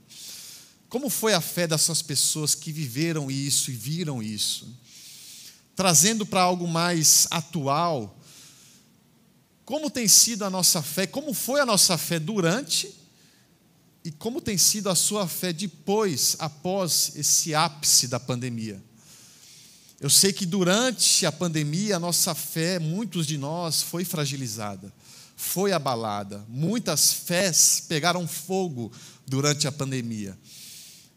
Como 0.90 1.08
foi 1.08 1.32
a 1.32 1.40
fé 1.40 1.66
dessas 1.66 2.02
pessoas 2.02 2.54
que 2.54 2.70
viveram 2.70 3.30
isso 3.30 3.70
e 3.70 3.74
viram 3.74 4.22
isso? 4.22 4.68
Trazendo 5.78 6.26
para 6.26 6.42
algo 6.42 6.66
mais 6.66 7.28
atual, 7.30 8.18
como 9.64 9.88
tem 9.88 10.08
sido 10.08 10.44
a 10.44 10.50
nossa 10.50 10.82
fé, 10.82 11.06
como 11.06 11.32
foi 11.32 11.60
a 11.60 11.64
nossa 11.64 11.96
fé 11.96 12.18
durante 12.18 12.92
e 14.04 14.10
como 14.10 14.40
tem 14.40 14.58
sido 14.58 14.90
a 14.90 14.96
sua 14.96 15.28
fé 15.28 15.52
depois, 15.52 16.34
após 16.40 17.12
esse 17.14 17.54
ápice 17.54 18.08
da 18.08 18.18
pandemia. 18.18 18.82
Eu 20.00 20.10
sei 20.10 20.32
que 20.32 20.44
durante 20.44 21.24
a 21.24 21.30
pandemia 21.30 21.94
a 21.94 22.00
nossa 22.00 22.34
fé, 22.34 22.80
muitos 22.80 23.24
de 23.24 23.38
nós, 23.38 23.80
foi 23.80 24.04
fragilizada, 24.04 24.92
foi 25.36 25.70
abalada. 25.70 26.44
Muitas 26.48 27.12
fés 27.12 27.84
pegaram 27.86 28.26
fogo 28.26 28.90
durante 29.24 29.68
a 29.68 29.70
pandemia. 29.70 30.36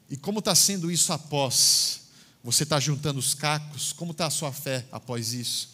E 0.08 0.16
como 0.16 0.38
está 0.38 0.54
sendo 0.54 0.92
isso 0.92 1.12
após? 1.12 2.01
Você 2.44 2.64
está 2.64 2.80
juntando 2.80 3.20
os 3.20 3.34
cacos? 3.34 3.94
Como 3.94 4.12
está 4.12 4.26
a 4.26 4.32
sua 4.32 4.52
fé 4.52 4.86
após 4.92 5.34
isso? 5.34 5.70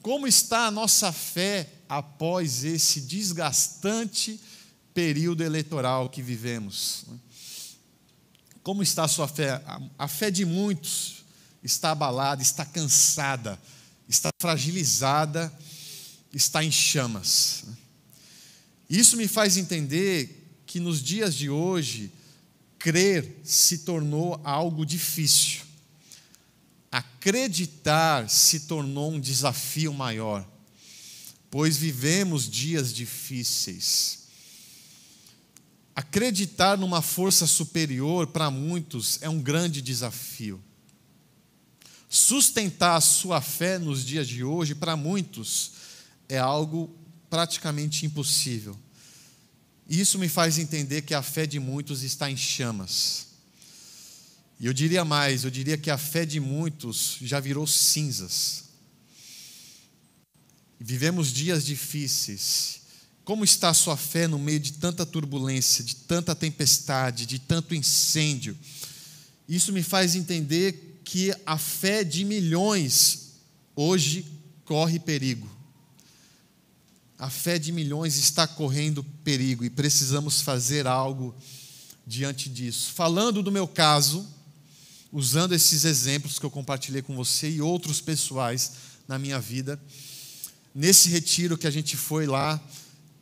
Como 0.00 0.26
está 0.26 0.66
a 0.66 0.70
nossa 0.70 1.12
fé 1.12 1.68
após 1.88 2.64
esse 2.64 3.00
desgastante 3.00 4.40
período 4.94 5.42
eleitoral 5.42 6.08
que 6.08 6.22
vivemos? 6.22 7.04
Como 8.62 8.82
está 8.82 9.04
a 9.04 9.08
sua 9.08 9.26
fé? 9.26 9.60
A 9.98 10.06
fé 10.06 10.30
de 10.30 10.44
muitos 10.44 11.24
está 11.62 11.90
abalada, 11.90 12.40
está 12.40 12.64
cansada, 12.64 13.60
está 14.08 14.30
fragilizada, 14.40 15.52
está 16.32 16.62
em 16.62 16.70
chamas. 16.70 17.64
Isso 18.88 19.16
me 19.16 19.26
faz 19.26 19.56
entender 19.56 20.62
que 20.64 20.78
nos 20.78 21.02
dias 21.02 21.34
de 21.34 21.50
hoje, 21.50 22.12
crer 22.78 23.40
se 23.42 23.78
tornou 23.78 24.40
algo 24.44 24.84
difícil. 24.84 25.62
Acreditar 26.90 28.28
se 28.30 28.60
tornou 28.60 29.12
um 29.12 29.20
desafio 29.20 29.92
maior, 29.92 30.48
pois 31.50 31.76
vivemos 31.76 32.48
dias 32.48 32.94
difíceis. 32.94 34.26
Acreditar 35.94 36.78
numa 36.78 37.02
força 37.02 37.46
superior 37.46 38.28
para 38.28 38.50
muitos 38.50 39.18
é 39.20 39.28
um 39.28 39.42
grande 39.42 39.82
desafio. 39.82 40.62
Sustentar 42.08 42.96
a 42.96 43.00
sua 43.00 43.40
fé 43.40 43.78
nos 43.78 44.06
dias 44.06 44.26
de 44.26 44.42
hoje, 44.42 44.74
para 44.74 44.96
muitos, 44.96 45.72
é 46.28 46.38
algo 46.38 46.96
praticamente 47.28 48.06
impossível. 48.06 48.78
Isso 49.88 50.18
me 50.18 50.28
faz 50.28 50.58
entender 50.58 51.02
que 51.02 51.14
a 51.14 51.22
fé 51.22 51.46
de 51.46 51.58
muitos 51.58 52.02
está 52.02 52.30
em 52.30 52.36
chamas. 52.36 53.28
E 54.60 54.66
eu 54.66 54.72
diria 54.72 55.04
mais, 55.04 55.44
eu 55.44 55.50
diria 55.50 55.78
que 55.78 55.90
a 55.90 55.96
fé 55.96 56.26
de 56.26 56.38
muitos 56.40 57.16
já 57.22 57.40
virou 57.40 57.66
cinzas. 57.66 58.64
Vivemos 60.78 61.32
dias 61.32 61.64
difíceis. 61.64 62.80
Como 63.24 63.44
está 63.44 63.70
a 63.70 63.74
sua 63.74 63.96
fé 63.96 64.26
no 64.26 64.38
meio 64.38 64.60
de 64.60 64.74
tanta 64.74 65.06
turbulência, 65.06 65.84
de 65.84 65.94
tanta 65.94 66.34
tempestade, 66.34 67.24
de 67.24 67.38
tanto 67.38 67.74
incêndio? 67.74 68.56
Isso 69.48 69.72
me 69.72 69.82
faz 69.82 70.14
entender 70.14 71.00
que 71.04 71.34
a 71.46 71.56
fé 71.56 72.04
de 72.04 72.24
milhões 72.24 73.32
hoje 73.74 74.26
corre 74.64 74.98
perigo. 74.98 75.57
A 77.18 77.28
fé 77.28 77.58
de 77.58 77.72
milhões 77.72 78.16
está 78.16 78.46
correndo 78.46 79.02
perigo 79.24 79.64
e 79.64 79.70
precisamos 79.70 80.40
fazer 80.40 80.86
algo 80.86 81.34
diante 82.06 82.48
disso. 82.48 82.92
Falando 82.92 83.42
do 83.42 83.50
meu 83.50 83.66
caso, 83.66 84.24
usando 85.12 85.52
esses 85.52 85.84
exemplos 85.84 86.38
que 86.38 86.46
eu 86.46 86.50
compartilhei 86.50 87.02
com 87.02 87.16
você 87.16 87.50
e 87.50 87.60
outros 87.60 88.00
pessoais 88.00 88.72
na 89.08 89.18
minha 89.18 89.40
vida, 89.40 89.80
nesse 90.72 91.08
retiro 91.08 91.58
que 91.58 91.66
a 91.66 91.70
gente 91.72 91.96
foi 91.96 92.24
lá, 92.24 92.60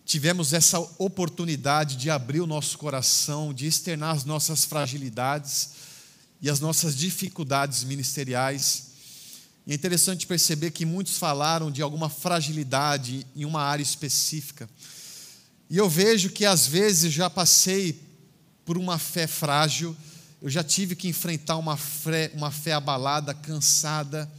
tivemos 0.04 0.52
essa 0.52 0.78
oportunidade 0.98 1.96
de 1.96 2.10
abrir 2.10 2.40
o 2.40 2.46
nosso 2.46 2.76
coração, 2.76 3.54
de 3.54 3.66
externar 3.66 4.14
as 4.14 4.24
nossas 4.24 4.64
fragilidades 4.64 5.70
e 6.40 6.50
as 6.50 6.60
nossas 6.60 6.96
dificuldades 6.96 7.82
ministeriais. 7.82 8.85
E 9.66 9.72
é 9.72 9.74
interessante 9.74 10.26
perceber 10.26 10.70
que 10.70 10.86
muitos 10.86 11.18
falaram 11.18 11.72
de 11.72 11.82
alguma 11.82 12.08
fragilidade 12.08 13.26
em 13.34 13.44
uma 13.44 13.60
área 13.62 13.82
específica. 13.82 14.70
E 15.68 15.76
eu 15.76 15.90
vejo 15.90 16.30
que 16.30 16.44
às 16.44 16.66
vezes 16.68 17.12
já 17.12 17.28
passei 17.28 18.00
por 18.64 18.78
uma 18.78 18.96
fé 18.96 19.26
frágil, 19.26 19.96
eu 20.40 20.48
já 20.48 20.62
tive 20.62 20.94
que 20.94 21.08
enfrentar 21.08 21.56
uma 21.56 21.76
fé, 21.76 22.30
uma 22.34 22.52
fé 22.52 22.74
abalada, 22.74 23.34
cansada. 23.34 24.30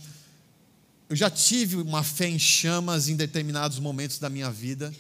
Eu 1.10 1.16
já 1.16 1.30
tive 1.30 1.78
uma 1.78 2.04
fé 2.04 2.30
em 2.30 2.40
chamas 2.40 3.10
em 3.10 3.16
determinados 3.16 3.80
momentos 3.80 4.20
da 4.20 4.30
minha 4.30 4.50
vida. 4.50 4.94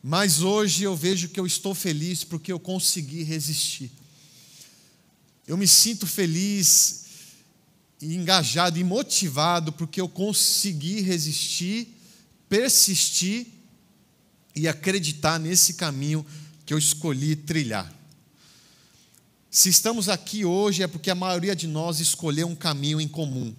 Mas 0.00 0.40
hoje 0.40 0.84
eu 0.84 0.94
vejo 0.94 1.28
que 1.30 1.40
eu 1.40 1.46
estou 1.46 1.74
feliz 1.74 2.22
porque 2.22 2.52
eu 2.52 2.60
consegui 2.60 3.24
resistir. 3.24 3.90
Eu 5.46 5.56
me 5.56 5.66
sinto 5.66 6.06
feliz 6.06 7.07
engajado 8.00 8.78
e 8.78 8.84
motivado 8.84 9.72
porque 9.72 10.00
eu 10.00 10.08
consegui 10.08 11.00
resistir, 11.00 11.88
persistir 12.48 13.46
e 14.54 14.68
acreditar 14.68 15.38
nesse 15.38 15.74
caminho 15.74 16.24
que 16.64 16.72
eu 16.72 16.78
escolhi 16.78 17.34
trilhar. 17.34 17.92
Se 19.50 19.68
estamos 19.68 20.08
aqui 20.08 20.44
hoje 20.44 20.82
é 20.82 20.86
porque 20.86 21.10
a 21.10 21.14
maioria 21.14 21.56
de 21.56 21.66
nós 21.66 22.00
escolheu 22.00 22.46
um 22.46 22.54
caminho 22.54 23.00
em 23.00 23.08
comum. 23.08 23.54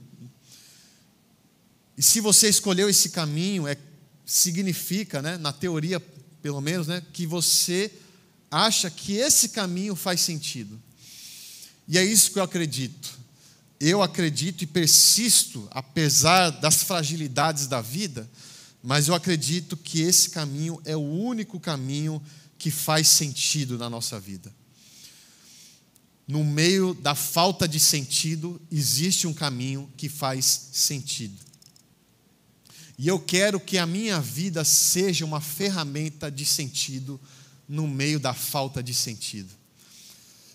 E 1.98 2.04
se 2.04 2.22
você 2.22 2.48
escolheu 2.48 2.88
esse 2.90 3.10
caminho, 3.10 3.68
é, 3.68 3.76
significa, 4.26 5.22
né, 5.22 5.38
na 5.38 5.52
teoria 5.52 6.00
pelo 6.42 6.62
menos, 6.62 6.88
né, 6.88 7.04
que 7.12 7.26
você 7.26 7.92
acha 8.50 8.90
que 8.90 9.14
esse 9.14 9.50
caminho 9.50 9.96
faz 9.96 10.22
sentido. 10.22 10.82
E 11.88 11.98
é 11.98 12.04
isso 12.04 12.32
que 12.32 12.40
eu 12.40 12.44
acredito. 12.44 13.19
Eu 13.80 14.02
acredito 14.02 14.64
e 14.64 14.68
persisto, 14.68 15.68
apesar 15.72 16.50
das 16.50 16.84
fragilidades 16.84 17.66
da 17.66 17.80
vida, 17.80 18.30
mas 18.84 19.08
eu 19.08 19.16
acredito 19.16 19.78
que 19.78 20.02
esse 20.02 20.30
caminho 20.30 20.82
é 20.84 20.96
o 20.96 21.02
único 21.02 21.60
caminho 21.60 22.22
que 22.58 22.70
faz 22.70 23.08
sentido 23.08 23.78
na 23.78 23.90
nossa 23.90 24.20
vida. 24.20 24.54
No 26.28 26.44
meio 26.44 26.94
da 26.94 27.16
falta 27.16 27.68
de 27.68 27.80
sentido, 27.80 28.62
existe 28.70 29.26
um 29.26 29.34
caminho 29.34 29.92
que 29.98 30.10
faz 30.10 30.70
sentido. 30.74 31.40
E 32.98 33.08
eu 33.08 33.18
quero 33.18 33.62
que 33.62 33.78
a 33.78 33.86
minha 33.86 34.20
vida 34.20 34.66
seja 34.66 35.24
uma 35.24 35.40
ferramenta 35.40 36.30
de 36.30 36.46
sentido 36.46 37.20
no 37.68 37.88
meio 37.88 38.20
da 38.20 38.34
falta 38.34 38.84
de 38.84 38.94
sentido. 38.94 39.59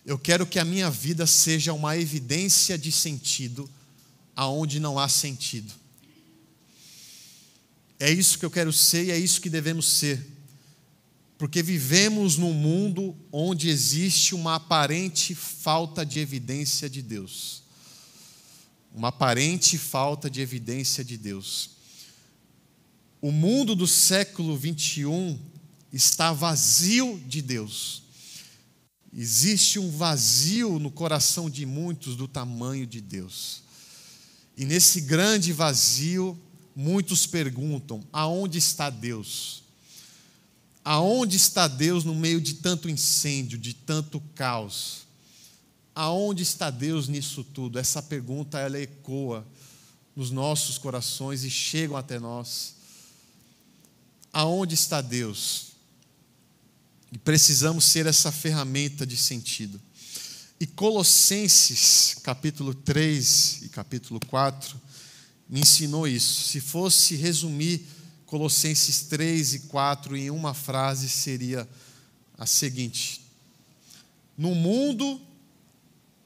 Eu 0.04 0.18
quero 0.18 0.46
que 0.46 0.58
a 0.58 0.64
minha 0.64 0.90
vida 0.90 1.26
seja 1.26 1.72
uma 1.72 1.96
evidência 1.96 2.76
de 2.76 2.92
sentido 2.92 3.68
aonde 4.36 4.78
não 4.78 4.98
há 4.98 5.08
sentido. 5.08 5.72
É 7.98 8.10
isso 8.10 8.38
que 8.38 8.44
eu 8.44 8.50
quero 8.50 8.72
ser 8.72 9.04
e 9.04 9.10
é 9.10 9.18
isso 9.18 9.40
que 9.40 9.48
devemos 9.48 9.86
ser. 9.86 10.24
Porque 11.38 11.62
vivemos 11.62 12.36
num 12.36 12.52
mundo 12.52 13.16
onde 13.32 13.68
existe 13.68 14.34
uma 14.34 14.56
aparente 14.56 15.34
falta 15.34 16.04
de 16.04 16.20
evidência 16.20 16.88
de 16.88 17.00
Deus. 17.00 17.62
Uma 18.94 19.08
aparente 19.08 19.78
falta 19.78 20.30
de 20.30 20.40
evidência 20.40 21.04
de 21.04 21.16
Deus. 21.16 21.70
O 23.20 23.32
mundo 23.32 23.74
do 23.74 23.86
século 23.86 24.56
21 24.56 25.38
está 25.92 26.32
vazio 26.32 27.20
de 27.26 27.40
Deus. 27.40 28.03
Existe 29.16 29.78
um 29.78 29.90
vazio 29.90 30.78
no 30.80 30.90
coração 30.90 31.48
de 31.48 31.64
muitos 31.64 32.16
do 32.16 32.26
tamanho 32.26 32.84
de 32.84 33.00
Deus. 33.00 33.62
E 34.56 34.64
nesse 34.64 35.00
grande 35.00 35.52
vazio, 35.52 36.36
muitos 36.74 37.24
perguntam: 37.24 38.02
aonde 38.12 38.58
está 38.58 38.90
Deus? 38.90 39.62
Aonde 40.84 41.36
está 41.36 41.68
Deus 41.68 42.04
no 42.04 42.14
meio 42.14 42.40
de 42.40 42.54
tanto 42.54 42.90
incêndio, 42.90 43.56
de 43.56 43.72
tanto 43.72 44.20
caos? 44.34 45.04
Aonde 45.94 46.42
está 46.42 46.68
Deus 46.68 47.06
nisso 47.06 47.44
tudo? 47.44 47.78
Essa 47.78 48.02
pergunta 48.02 48.58
ela 48.58 48.80
ecoa 48.80 49.46
nos 50.16 50.32
nossos 50.32 50.76
corações 50.76 51.44
e 51.44 51.50
chegam 51.50 51.96
até 51.96 52.18
nós. 52.18 52.74
Aonde 54.32 54.74
está 54.74 55.00
Deus? 55.00 55.73
E 57.14 57.18
precisamos 57.18 57.84
ser 57.84 58.06
essa 58.06 58.32
ferramenta 58.32 59.06
de 59.06 59.16
sentido. 59.16 59.80
E 60.58 60.66
Colossenses, 60.66 62.16
capítulo 62.24 62.74
3 62.74 63.60
e 63.62 63.68
capítulo 63.68 64.18
4, 64.26 64.76
me 65.48 65.60
ensinou 65.60 66.08
isso. 66.08 66.48
Se 66.48 66.60
fosse 66.60 67.14
resumir 67.14 67.86
Colossenses 68.26 69.02
3 69.02 69.54
e 69.54 69.58
4 69.60 70.16
em 70.16 70.28
uma 70.28 70.54
frase, 70.54 71.08
seria 71.08 71.68
a 72.36 72.46
seguinte: 72.46 73.20
No 74.36 74.52
mundo 74.52 75.20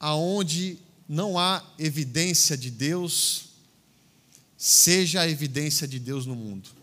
aonde 0.01 0.79
não 1.07 1.39
há 1.39 1.63
evidência 1.79 2.57
de 2.57 2.71
Deus, 2.71 3.51
seja 4.57 5.21
a 5.21 5.29
evidência 5.29 5.87
de 5.87 5.99
Deus 5.99 6.25
no 6.25 6.35
mundo 6.35 6.78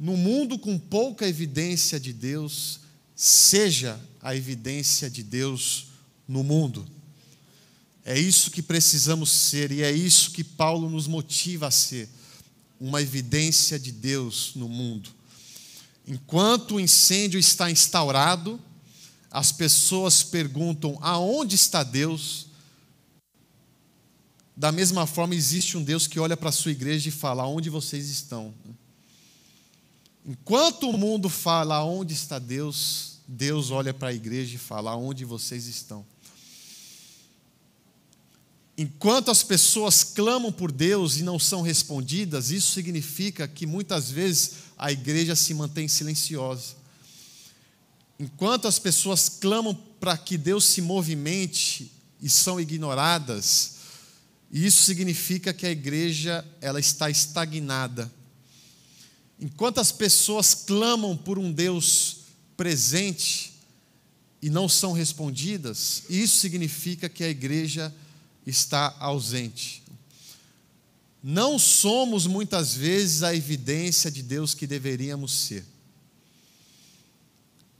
no 0.00 0.16
mundo 0.16 0.58
com 0.58 0.78
pouca 0.78 1.28
evidência 1.28 2.00
de 2.00 2.10
Deus, 2.10 2.80
seja 3.14 4.00
a 4.22 4.34
evidência 4.34 5.10
de 5.10 5.22
Deus 5.22 5.88
no 6.26 6.42
mundo. 6.42 6.88
É 8.02 8.18
isso 8.18 8.50
que 8.50 8.62
precisamos 8.62 9.30
ser 9.30 9.70
e 9.70 9.82
é 9.82 9.92
isso 9.92 10.30
que 10.30 10.42
Paulo 10.42 10.88
nos 10.88 11.06
motiva 11.06 11.66
a 11.66 11.70
ser 11.70 12.08
uma 12.80 13.02
evidência 13.02 13.78
de 13.78 13.92
Deus 13.92 14.52
no 14.54 14.70
mundo. 14.70 15.10
Enquanto 16.08 16.76
o 16.76 16.80
incêndio 16.80 17.38
está 17.38 17.70
instaurado, 17.70 18.58
as 19.30 19.52
pessoas 19.52 20.22
perguntam: 20.22 20.98
aonde 21.02 21.56
está 21.56 21.82
Deus? 21.82 22.46
Da 24.56 24.72
mesma 24.72 25.06
forma, 25.06 25.34
existe 25.34 25.76
um 25.76 25.84
Deus 25.84 26.06
que 26.06 26.18
olha 26.18 26.38
para 26.38 26.48
a 26.48 26.52
sua 26.52 26.70
igreja 26.70 27.10
e 27.10 27.12
fala: 27.12 27.42
aonde 27.42 27.68
vocês 27.68 28.08
estão? 28.08 28.54
Enquanto 30.24 30.90
o 30.90 30.98
mundo 30.98 31.28
fala 31.28 31.76
aonde 31.76 32.12
está 32.14 32.38
Deus, 32.38 33.20
Deus 33.26 33.70
olha 33.70 33.94
para 33.94 34.08
a 34.08 34.14
igreja 34.14 34.56
e 34.56 34.58
fala: 34.58 34.90
aonde 34.90 35.24
vocês 35.24 35.66
estão? 35.66 36.04
Enquanto 38.76 39.30
as 39.30 39.42
pessoas 39.42 40.02
clamam 40.02 40.50
por 40.50 40.72
Deus 40.72 41.18
e 41.18 41.22
não 41.22 41.38
são 41.38 41.60
respondidas, 41.60 42.50
isso 42.50 42.72
significa 42.72 43.46
que 43.46 43.66
muitas 43.66 44.10
vezes 44.10 44.52
a 44.78 44.90
igreja 44.90 45.36
se 45.36 45.52
mantém 45.52 45.86
silenciosa. 45.86 46.76
Enquanto 48.18 48.66
as 48.66 48.78
pessoas 48.78 49.28
clamam 49.28 49.74
para 49.74 50.16
que 50.16 50.38
Deus 50.38 50.64
se 50.64 50.80
movimente 50.80 51.92
e 52.22 52.28
são 52.30 52.60
ignoradas, 52.60 53.72
isso 54.50 54.82
significa 54.82 55.52
que 55.52 55.66
a 55.66 55.70
igreja 55.70 56.44
ela 56.60 56.80
está 56.80 57.10
estagnada. 57.10 58.10
Enquanto 59.40 59.78
as 59.78 59.90
pessoas 59.90 60.54
clamam 60.54 61.16
por 61.16 61.38
um 61.38 61.50
Deus 61.50 62.18
presente 62.56 63.54
e 64.42 64.50
não 64.50 64.68
são 64.68 64.92
respondidas, 64.92 66.02
isso 66.10 66.36
significa 66.36 67.08
que 67.08 67.24
a 67.24 67.28
igreja 67.28 67.94
está 68.46 68.94
ausente. 68.98 69.82
Não 71.22 71.58
somos 71.58 72.26
muitas 72.26 72.74
vezes 72.74 73.22
a 73.22 73.34
evidência 73.34 74.10
de 74.10 74.22
Deus 74.22 74.54
que 74.54 74.66
deveríamos 74.66 75.32
ser. 75.32 75.64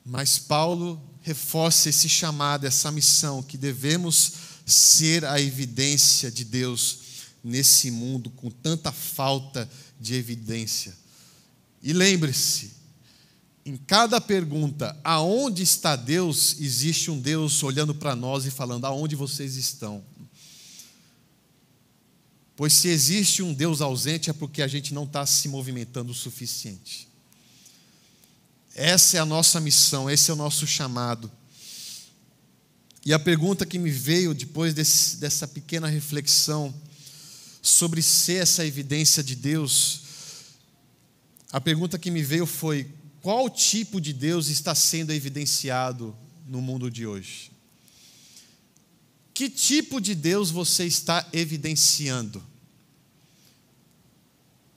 Mas 0.04 0.38
Paulo 0.38 1.00
reforça 1.22 1.90
esse 1.90 2.08
chamado, 2.08 2.66
essa 2.66 2.90
missão, 2.90 3.42
que 3.42 3.58
devemos 3.58 4.32
ser 4.64 5.24
a 5.24 5.40
evidência 5.40 6.30
de 6.30 6.44
Deus 6.44 6.98
nesse 7.44 7.90
mundo 7.90 8.30
com 8.30 8.50
tanta 8.50 8.92
falta 8.92 9.70
de 10.00 10.14
evidência. 10.14 10.96
E 11.82 11.92
lembre-se, 11.92 12.72
em 13.64 13.76
cada 13.76 14.20
pergunta, 14.20 14.98
aonde 15.04 15.62
está 15.62 15.96
Deus, 15.96 16.56
existe 16.60 17.10
um 17.10 17.20
Deus 17.20 17.62
olhando 17.62 17.94
para 17.94 18.16
nós 18.16 18.44
e 18.44 18.50
falando: 18.50 18.84
aonde 18.84 19.14
vocês 19.16 19.56
estão? 19.56 20.02
Pois 22.56 22.74
se 22.74 22.88
existe 22.88 23.42
um 23.42 23.54
Deus 23.54 23.80
ausente 23.80 24.28
é 24.28 24.32
porque 24.32 24.60
a 24.60 24.68
gente 24.68 24.92
não 24.92 25.04
está 25.04 25.24
se 25.24 25.48
movimentando 25.48 26.12
o 26.12 26.14
suficiente. 26.14 27.08
Essa 28.74 29.16
é 29.16 29.20
a 29.20 29.24
nossa 29.24 29.58
missão, 29.60 30.10
esse 30.10 30.30
é 30.30 30.34
o 30.34 30.36
nosso 30.36 30.66
chamado. 30.66 31.30
E 33.04 33.14
a 33.14 33.18
pergunta 33.18 33.64
que 33.64 33.78
me 33.78 33.90
veio 33.90 34.34
depois 34.34 34.74
desse, 34.74 35.16
dessa 35.16 35.48
pequena 35.48 35.88
reflexão 35.88 36.74
sobre 37.62 38.02
ser 38.02 38.42
essa 38.42 38.64
evidência 38.64 39.22
de 39.22 39.34
Deus, 39.34 39.99
a 41.52 41.60
pergunta 41.60 41.98
que 41.98 42.10
me 42.10 42.22
veio 42.22 42.46
foi: 42.46 42.90
qual 43.20 43.50
tipo 43.50 44.00
de 44.00 44.12
Deus 44.12 44.48
está 44.48 44.74
sendo 44.74 45.12
evidenciado 45.12 46.16
no 46.46 46.60
mundo 46.60 46.90
de 46.90 47.06
hoje? 47.06 47.50
Que 49.34 49.48
tipo 49.48 50.00
de 50.00 50.14
Deus 50.14 50.50
você 50.50 50.84
está 50.84 51.26
evidenciando? 51.32 52.42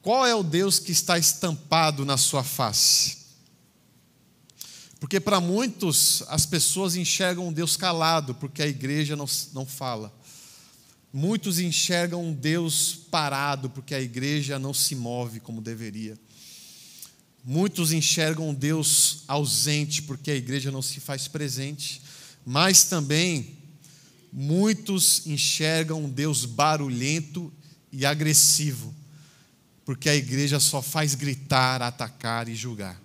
Qual 0.02 0.26
é 0.26 0.36
o 0.36 0.44
Deus 0.44 0.80
que 0.80 0.92
está 0.92 1.18
estampado 1.18 2.06
na 2.06 2.18
sua 2.18 2.44
face? 2.44 3.24
Porque 5.00 5.20
para 5.20 5.40
muitos 5.40 6.24
as 6.28 6.46
pessoas 6.46 6.96
enxergam 6.96 7.48
um 7.48 7.54
Deus 7.54 7.76
calado, 7.76 8.34
porque 8.36 8.62
a 8.62 8.68
igreja 8.68 9.16
não, 9.16 9.26
não 9.54 9.66
fala. 9.66 10.14
Muitos 11.12 11.60
enxergam 11.60 12.24
um 12.24 12.34
Deus 12.34 12.96
parado, 13.12 13.70
porque 13.70 13.94
a 13.94 14.02
igreja 14.02 14.58
não 14.58 14.74
se 14.74 14.96
move 14.96 15.40
como 15.40 15.62
deveria. 15.62 16.18
Muitos 17.44 17.92
enxergam 17.92 18.54
Deus 18.54 19.24
ausente, 19.28 20.02
porque 20.02 20.32
a 20.32 20.36
igreja 20.36 20.72
não 20.72 20.82
se 20.82 21.00
faz 21.00 21.28
presente. 21.28 22.02
Mas 22.46 22.84
também 22.86 23.58
muitos 24.32 25.28
enxergam 25.28 26.10
Deus 26.10 26.46
barulhento 26.46 27.52
e 27.92 28.06
agressivo 28.06 28.94
porque 29.86 30.10
a 30.10 30.16
igreja 30.16 30.60
só 30.60 30.82
faz 30.82 31.14
gritar, 31.16 31.82
atacar 31.82 32.48
e 32.48 32.56
julgar. 32.56 33.02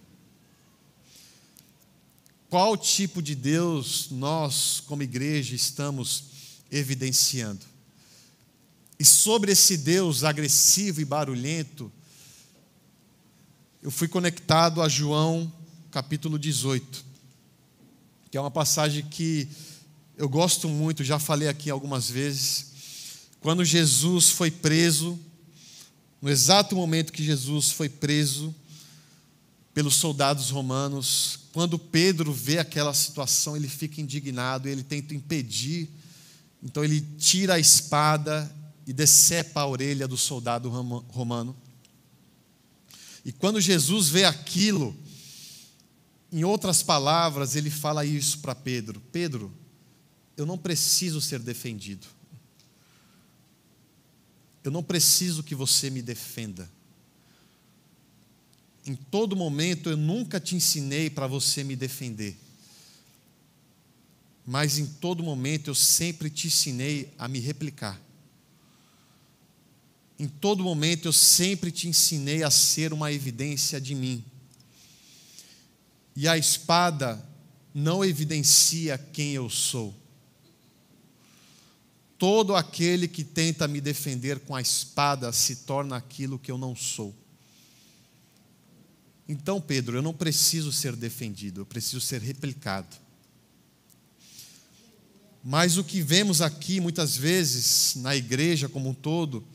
Qual 2.49 2.77
tipo 2.77 3.21
de 3.21 3.35
Deus 3.35 4.09
nós, 4.11 4.81
como 4.87 5.03
igreja, 5.03 5.55
estamos 5.55 6.25
evidenciando? 6.71 7.67
E 8.99 9.05
sobre 9.05 9.53
esse 9.53 9.77
Deus 9.77 10.25
agressivo 10.25 11.01
e 11.01 11.05
barulhento, 11.05 11.93
eu 13.81 13.91
fui 13.91 14.09
conectado 14.09 14.83
a 14.83 14.89
João 14.89 15.53
capítulo 15.91 16.39
18, 16.39 17.05
que 18.31 18.37
é 18.37 18.41
uma 18.41 18.51
passagem 18.51 19.05
que 19.05 19.49
eu 20.17 20.29
gosto 20.29 20.69
muito, 20.69 21.05
já 21.05 21.19
falei 21.19 21.49
aqui 21.49 21.71
algumas 21.71 22.11
vezes. 22.11 22.67
Quando 23.41 23.65
Jesus 23.65 24.31
foi 24.31 24.51
preso, 24.51 25.19
no 26.21 26.29
exato 26.29 26.75
momento 26.75 27.13
que 27.13 27.23
Jesus 27.23 27.71
foi 27.71 27.89
preso 27.89 28.53
pelos 29.73 29.95
soldados 29.95 30.51
romanos, 30.51 31.39
quando 31.53 31.79
Pedro 31.79 32.33
vê 32.33 32.59
aquela 32.59 32.93
situação, 32.93 33.57
ele 33.57 33.69
fica 33.69 34.01
indignado, 34.01 34.69
ele 34.69 34.83
tenta 34.83 35.15
impedir, 35.15 35.89
então 36.61 36.83
ele 36.83 37.01
tira 37.17 37.55
a 37.55 37.61
espada 37.61 38.53
e 38.85 38.93
decepa 38.93 39.61
a 39.61 39.67
orelha 39.69 40.09
do 40.09 40.17
soldado 40.17 40.69
romano. 40.69 41.55
E 43.29 43.33
quando 43.33 43.61
Jesus 43.61 44.09
vê 44.09 44.25
aquilo, 44.25 44.97
em 46.33 46.45
outras 46.45 46.83
palavras, 46.83 47.57
ele 47.57 47.69
fala 47.69 48.03
isso 48.03 48.39
para 48.39 48.55
Pedro: 48.55 49.03
Pedro, 49.13 49.53
eu 50.35 50.47
não 50.47 50.57
preciso 50.57 51.21
ser 51.21 51.39
defendido. 51.39 52.07
Eu 54.65 54.71
não 54.71 54.83
preciso 54.83 55.43
que 55.43 55.55
você 55.55 55.91
me 55.91 56.01
defenda. 56.01 56.71
Em 58.87 58.95
todo 58.95 59.37
momento 59.37 59.91
eu 59.91 59.97
nunca 59.99 60.41
te 60.41 60.57
ensinei 60.57 61.11
para 61.11 61.27
você 61.27 61.63
me 61.63 61.77
defender. 61.77 62.35
Mas 64.47 64.79
em 64.79 64.87
todo 64.87 65.23
momento 65.23 65.69
eu 65.69 65.75
sempre 65.75 66.31
te 66.31 66.47
ensinei 66.47 67.13
a 67.19 67.29
me 67.29 67.41
replicar. 67.41 68.01
Em 70.19 70.27
todo 70.27 70.65
momento 70.65 71.07
eu 71.07 71.13
sempre 71.13 71.71
te 71.71 71.87
ensinei 71.89 72.43
a 72.43 72.51
ser 72.51 72.93
uma 72.93 73.13
evidência 73.13 73.81
de 73.81 73.95
mim. 73.95 74.25
E 76.17 76.27
a 76.27 76.37
espada 76.37 77.25
não 77.73 78.05
evidencia 78.05 78.99
quem 78.99 79.35
eu 79.35 79.49
sou. 79.49 79.95
Todo 82.19 82.57
aquele 82.57 83.07
que 83.07 83.23
tenta 83.23 83.69
me 83.69 83.81
defender 83.81 84.41
com 84.41 84.57
a 84.57 84.61
espada 84.61 85.31
se 85.33 85.57
torna 85.57 85.97
aquilo 85.97 86.39
que 86.39 86.51
eu 86.51 86.59
não 86.59 86.75
sou. 86.75 87.15
Então, 89.29 89.61
Pedro, 89.61 89.97
eu 89.97 90.03
não 90.03 90.13
preciso 90.13 90.73
ser 90.73 90.97
defendido, 90.97 91.61
eu 91.61 91.67
preciso 91.67 92.01
ser 92.01 92.21
replicado. 92.21 92.97
Mas 95.45 95.77
o 95.77 95.85
que 95.85 96.03
vemos 96.03 96.43
aqui 96.43 96.81
muitas 96.81 97.17
vezes 97.17 97.95
na 97.97 98.17
igreja 98.17 98.69
como 98.69 98.89
um 98.89 98.95
todo 98.95 99.47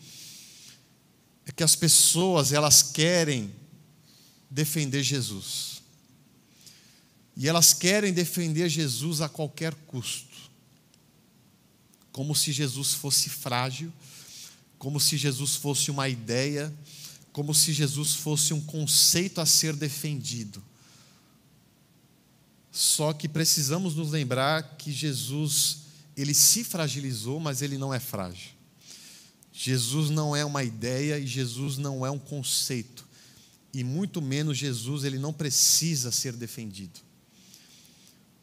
é 1.46 1.52
que 1.52 1.64
as 1.64 1.76
pessoas, 1.76 2.52
elas 2.52 2.82
querem 2.82 3.54
defender 4.50 5.04
Jesus. 5.04 5.82
E 7.36 7.48
elas 7.48 7.74
querem 7.74 8.14
defender 8.14 8.70
Jesus 8.70 9.22
a 9.22 9.28
qualquer 9.28 9.74
custo 9.74 10.34
como 12.14 12.36
se 12.36 12.52
Jesus 12.52 12.94
fosse 12.94 13.28
frágil, 13.28 13.92
como 14.78 15.00
se 15.00 15.18
Jesus 15.18 15.56
fosse 15.56 15.90
uma 15.90 16.08
ideia, 16.08 16.72
como 17.34 17.54
se 17.56 17.74
Jesus 17.74 18.14
fosse 18.14 18.54
um 18.54 18.62
conceito 18.62 19.42
a 19.42 19.46
ser 19.48 19.76
defendido. 19.76 20.64
Só 22.72 23.12
que 23.12 23.28
precisamos 23.28 23.96
nos 23.96 24.12
lembrar 24.12 24.78
que 24.78 24.92
Jesus, 24.92 25.80
ele 26.16 26.36
se 26.36 26.64
fragilizou, 26.64 27.40
mas 27.40 27.64
ele 27.64 27.78
não 27.78 27.92
é 27.92 28.00
frágil. 28.00 28.52
Jesus 29.54 30.10
não 30.10 30.36
é 30.36 30.44
uma 30.44 30.64
ideia 30.64 31.20
e 31.20 31.28
Jesus 31.28 31.78
não 31.78 32.04
é 32.04 32.10
um 32.10 32.18
conceito. 32.18 33.06
E 33.72 33.84
muito 33.84 34.22
menos 34.22 34.58
Jesus, 34.58 35.04
ele 35.04 35.20
não 35.20 35.32
precisa 35.32 36.12
ser 36.12 36.34
defendido. 36.34 37.00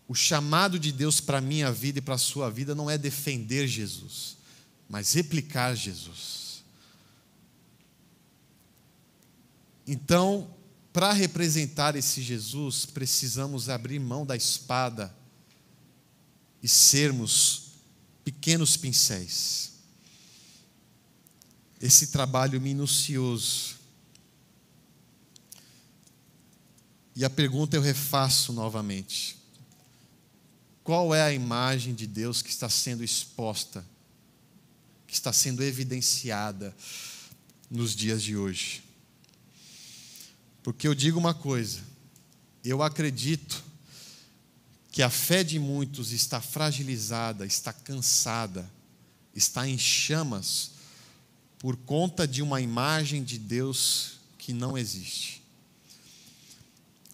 O 0.08 0.14
chamado 0.14 0.78
de 0.78 0.92
Deus 0.92 1.20
para 1.20 1.38
a 1.38 1.40
minha 1.40 1.70
vida 1.70 1.98
e 1.98 2.02
para 2.02 2.14
a 2.14 2.18
sua 2.18 2.48
vida 2.50 2.74
não 2.74 2.88
é 2.88 2.96
defender 2.96 3.66
Jesus. 3.66 4.36
mas 4.90 5.12
replicar 5.12 5.76
Jesus. 5.76 6.64
Então, 9.86 10.52
para 10.92 11.12
representar 11.12 11.94
esse 11.94 12.20
Jesus, 12.20 12.86
precisamos 12.86 13.68
abrir 13.68 14.00
mão 14.00 14.26
da 14.26 14.34
espada 14.36 15.14
e 16.60 16.66
sermos 16.66 17.70
pequenos 18.24 18.76
pincéis. 18.76 19.74
Esse 21.80 22.08
trabalho 22.08 22.60
minucioso. 22.60 23.76
E 27.16 27.24
a 27.24 27.30
pergunta 27.30 27.74
eu 27.74 27.80
refaço 27.80 28.52
novamente: 28.52 29.38
qual 30.84 31.14
é 31.14 31.22
a 31.22 31.32
imagem 31.32 31.94
de 31.94 32.06
Deus 32.06 32.42
que 32.42 32.50
está 32.50 32.68
sendo 32.68 33.02
exposta, 33.02 33.84
que 35.06 35.14
está 35.14 35.32
sendo 35.32 35.62
evidenciada 35.62 36.76
nos 37.70 37.96
dias 37.96 38.22
de 38.22 38.36
hoje? 38.36 38.82
Porque 40.62 40.86
eu 40.86 40.94
digo 40.94 41.18
uma 41.18 41.32
coisa, 41.32 41.80
eu 42.62 42.82
acredito 42.82 43.64
que 44.92 45.02
a 45.02 45.08
fé 45.08 45.42
de 45.42 45.58
muitos 45.58 46.12
está 46.12 46.40
fragilizada, 46.40 47.46
está 47.46 47.72
cansada, 47.72 48.70
está 49.34 49.66
em 49.66 49.78
chamas 49.78 50.72
por 51.60 51.76
conta 51.76 52.26
de 52.26 52.40
uma 52.40 52.58
imagem 52.58 53.22
de 53.22 53.38
Deus 53.38 54.12
que 54.38 54.50
não 54.50 54.78
existe. 54.78 55.42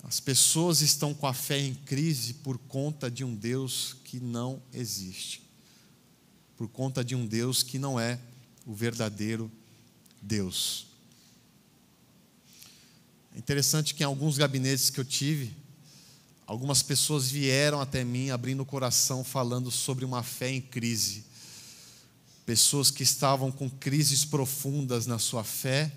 As 0.05 0.21
pessoas 0.21 0.83
estão 0.83 1.13
com 1.13 1.27
a 1.27 1.35
fé 1.35 1.59
em 1.59 1.75
crise 1.75 2.35
por 2.35 2.57
conta 2.57 3.11
de 3.11 3.25
um 3.25 3.35
Deus 3.35 3.97
que 4.05 4.21
não 4.21 4.63
existe. 4.73 5.43
Por 6.57 6.69
conta 6.69 7.05
de 7.05 7.17
um 7.17 7.27
Deus 7.27 7.65
que 7.65 7.77
não 7.77 7.99
é 7.99 8.21
o 8.65 8.73
verdadeiro 8.73 9.51
Deus. 10.23 10.87
É 13.35 13.39
interessante 13.39 13.97
que 13.97 14.05
em 14.05 14.07
alguns 14.07 14.39
gabinetes 14.39 14.91
que 14.91 15.01
eu 15.01 15.05
tive, 15.05 15.53
algumas 16.47 16.85
pessoas 16.85 17.29
vieram 17.29 17.81
até 17.81 18.05
mim 18.05 18.31
abrindo 18.31 18.61
o 18.61 18.67
coração 18.67 19.25
falando 19.25 19.73
sobre 19.73 20.05
uma 20.05 20.23
fé 20.23 20.53
em 20.53 20.61
crise. 20.61 21.25
Pessoas 22.47 22.91
que 22.91 23.03
estavam 23.03 23.53
com 23.53 23.69
crises 23.69 24.25
profundas 24.25 25.05
na 25.05 25.19
sua 25.19 25.45
fé, 25.45 25.93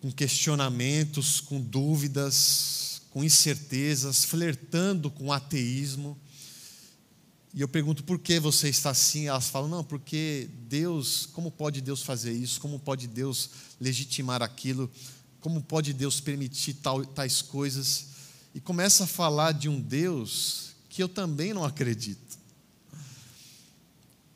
com 0.00 0.12
questionamentos, 0.12 1.40
com 1.40 1.58
dúvidas, 1.58 3.00
com 3.08 3.24
incertezas, 3.24 4.22
flertando 4.24 5.10
com 5.10 5.32
ateísmo. 5.32 6.18
E 7.54 7.60
eu 7.62 7.68
pergunto 7.68 8.04
por 8.04 8.18
que 8.18 8.38
você 8.38 8.68
está 8.68 8.90
assim? 8.90 9.28
Elas 9.28 9.48
falam, 9.48 9.68
não, 9.68 9.82
porque 9.82 10.50
Deus, 10.68 11.24
como 11.32 11.50
pode 11.50 11.80
Deus 11.80 12.02
fazer 12.02 12.32
isso? 12.32 12.60
Como 12.60 12.78
pode 12.78 13.06
Deus 13.06 13.48
legitimar 13.80 14.42
aquilo? 14.42 14.90
Como 15.40 15.62
pode 15.62 15.92
Deus 15.94 16.20
permitir 16.20 16.74
tal, 16.74 17.02
tais 17.06 17.40
coisas? 17.40 18.08
E 18.54 18.60
começa 18.60 19.04
a 19.04 19.06
falar 19.06 19.52
de 19.52 19.68
um 19.70 19.80
Deus 19.80 20.74
que 20.90 21.02
eu 21.02 21.08
também 21.08 21.54
não 21.54 21.64
acredito. 21.64 22.43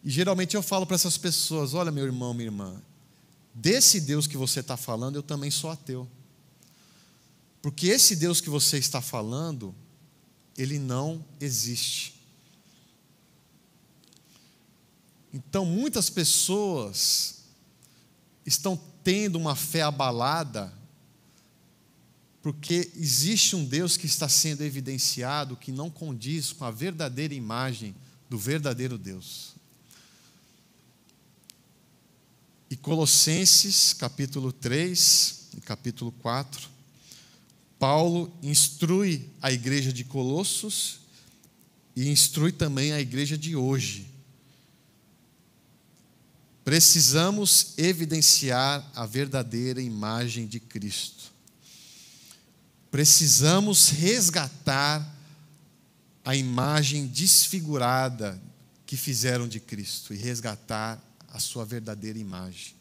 E 0.04 0.10
geralmente 0.10 0.56
eu 0.56 0.62
falo 0.62 0.86
para 0.86 0.94
essas 0.94 1.16
pessoas: 1.16 1.74
olha, 1.74 1.90
meu 1.90 2.04
irmão, 2.04 2.32
minha 2.32 2.46
irmã, 2.46 2.82
desse 3.54 4.00
Deus 4.00 4.26
que 4.26 4.36
você 4.36 4.60
está 4.60 4.76
falando, 4.76 5.16
eu 5.16 5.22
também 5.22 5.50
sou 5.50 5.70
ateu. 5.70 6.08
Porque 7.60 7.88
esse 7.88 8.14
Deus 8.14 8.40
que 8.40 8.48
você 8.48 8.78
está 8.78 9.00
falando, 9.00 9.74
ele 10.56 10.78
não 10.78 11.24
existe. 11.40 12.14
Então, 15.32 15.66
muitas 15.66 16.08
pessoas 16.08 17.40
estão 18.46 18.80
tendo 19.04 19.36
uma 19.36 19.54
fé 19.54 19.82
abalada 19.82 20.72
porque 22.40 22.90
existe 22.94 23.56
um 23.56 23.64
Deus 23.64 23.96
que 23.96 24.06
está 24.06 24.28
sendo 24.28 24.62
evidenciado 24.62 25.56
que 25.56 25.72
não 25.72 25.90
condiz 25.90 26.52
com 26.52 26.64
a 26.64 26.70
verdadeira 26.70 27.34
imagem 27.34 27.94
do 28.30 28.38
verdadeiro 28.38 28.96
Deus. 28.96 29.57
E 32.70 32.76
Colossenses, 32.76 33.92
capítulo 33.92 34.52
3 34.52 35.48
e 35.56 35.60
capítulo 35.60 36.12
4, 36.12 36.68
Paulo 37.78 38.32
instrui 38.42 39.28
a 39.40 39.50
igreja 39.50 39.92
de 39.92 40.04
Colossos 40.04 41.00
e 41.96 42.08
instrui 42.08 42.52
também 42.52 42.92
a 42.92 43.00
igreja 43.00 43.38
de 43.38 43.56
hoje. 43.56 44.06
Precisamos 46.64 47.74
evidenciar 47.78 48.90
a 48.94 49.06
verdadeira 49.06 49.80
imagem 49.80 50.46
de 50.46 50.60
Cristo 50.60 51.38
precisamos 52.90 53.90
resgatar 53.90 55.16
a 56.24 56.34
imagem 56.34 57.06
desfigurada 57.06 58.40
que 58.86 58.96
fizeram 58.96 59.46
de 59.46 59.60
Cristo 59.60 60.14
e 60.14 60.16
resgatar 60.16 61.02
a 61.28 61.38
sua 61.38 61.64
verdadeira 61.64 62.18
imagem. 62.18 62.74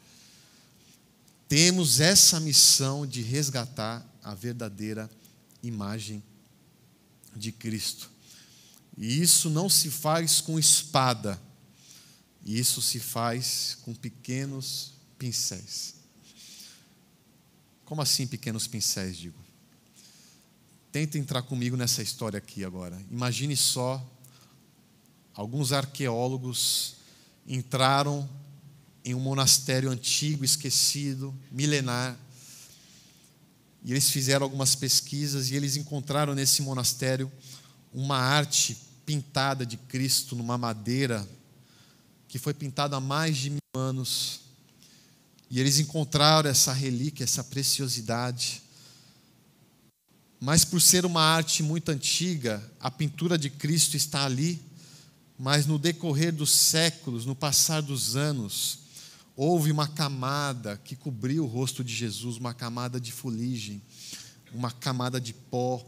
Temos 1.48 2.00
essa 2.00 2.40
missão 2.40 3.06
de 3.06 3.22
resgatar 3.22 4.06
a 4.24 4.34
verdadeira 4.34 5.10
imagem 5.64 6.22
de 7.36 7.52
Cristo. 7.52 8.10
E 8.98 9.22
isso 9.22 9.50
não 9.50 9.70
se 9.70 9.90
faz 9.90 10.42
com 10.42 10.58
espada, 10.58 11.40
isso 12.44 12.82
se 12.82 13.00
faz 13.00 13.78
com 13.84 13.94
pequenos 13.94 14.94
pincéis. 15.18 15.96
Como 17.86 18.02
assim 18.02 18.28
pequenos 18.28 18.68
pincéis, 18.68 19.16
digo? 19.16 19.38
Tenta 20.92 21.18
entrar 21.18 21.44
comigo 21.44 21.78
nessa 21.78 22.02
história 22.02 22.38
aqui 22.38 22.66
agora. 22.66 23.02
Imagine 23.10 23.56
só, 23.56 24.06
alguns 25.34 25.72
arqueólogos 25.72 26.97
entraram 27.48 28.28
em 29.04 29.16
um 29.16 29.20
monastério 29.20 29.90
antigo, 29.90 30.44
esquecido, 30.44 31.34
milenar, 31.52 32.18
e 33.84 33.92
eles 33.92 34.10
fizeram 34.10 34.44
algumas 34.44 34.76
pesquisas 34.76 35.50
e 35.50 35.56
eles 35.56 35.78
encontraram 35.78 36.36
nesse 36.36 36.62
monastério 36.62 37.32
uma 37.94 38.18
arte 38.18 38.78
pintada 39.06 39.66
de 39.66 39.78
Cristo 39.78 40.36
numa 40.36 40.58
madeira 40.58 41.26
que 42.28 42.38
foi 42.38 42.54
pintada 42.54 42.98
há 42.98 43.00
mais 43.00 43.38
de 43.38 43.52
mil 43.52 43.60
anos. 43.74 44.42
E 45.50 45.60
eles 45.62 45.80
encontraram 45.80 46.50
essa 46.50 46.74
relíquia, 46.74 47.24
essa 47.24 47.44
preciosidade. 47.44 48.62
Mas 50.40 50.66
por 50.66 50.82
ser 50.82 51.06
uma 51.06 51.22
arte 51.22 51.64
muito 51.64 51.90
antiga, 51.90 52.62
a 52.82 52.92
pintura 52.92 53.38
de 53.38 53.50
Cristo 53.50 53.96
está 53.96 54.26
ali, 54.26 54.62
mas 55.38 55.66
no 55.66 55.78
decorrer 55.78 56.34
dos 56.34 56.52
séculos, 56.52 57.26
no 57.26 57.36
passar 57.36 57.82
dos 57.82 58.16
anos, 58.16 58.80
houve 59.36 59.72
uma 59.72 59.88
camada 59.88 60.82
que 60.84 60.96
cobriu 60.96 61.44
o 61.44 61.48
rosto 61.48 61.84
de 61.84 61.94
Jesus, 61.94 62.38
uma 62.38 62.54
camada 62.54 63.00
de 63.00 63.12
fuligem, 63.12 63.82
uma 64.52 64.72
camada 64.72 65.22
de 65.22 65.34
pó, 65.34 65.86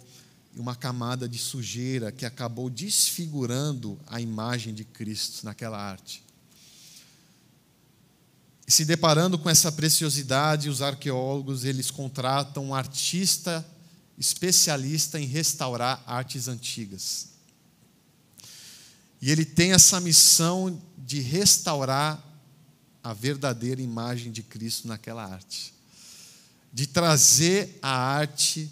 uma 0.55 0.75
camada 0.75 1.27
de 1.27 1.39
sujeira 1.39 2.11
que 2.11 2.25
acabou 2.25 2.69
desfigurando 2.69 3.99
a 4.05 4.21
imagem 4.21 4.73
de 4.73 4.83
Cristo 4.83 5.45
naquela 5.45 5.79
arte. 5.79 6.23
E 8.67 8.71
se 8.71 8.85
deparando 8.85 9.39
com 9.39 9.49
essa 9.49 9.71
preciosidade, 9.71 10.69
os 10.69 10.83
arqueólogos 10.83 11.65
eles 11.65 11.89
contratam 11.89 12.65
um 12.65 12.75
artista 12.75 13.65
especialista 14.15 15.19
em 15.19 15.25
restaurar 15.25 16.03
artes 16.05 16.47
antigas. 16.47 17.38
E 19.21 19.31
ele 19.31 19.45
tem 19.45 19.73
essa 19.73 19.99
missão 19.99 20.81
de 20.97 21.19
restaurar 21.19 22.23
a 23.03 23.13
verdadeira 23.13 23.81
imagem 23.81 24.31
de 24.31 24.43
Cristo 24.43 24.87
naquela 24.87 25.25
arte, 25.25 25.73
de 26.71 26.85
trazer 26.85 27.79
a 27.81 27.91
arte 27.91 28.69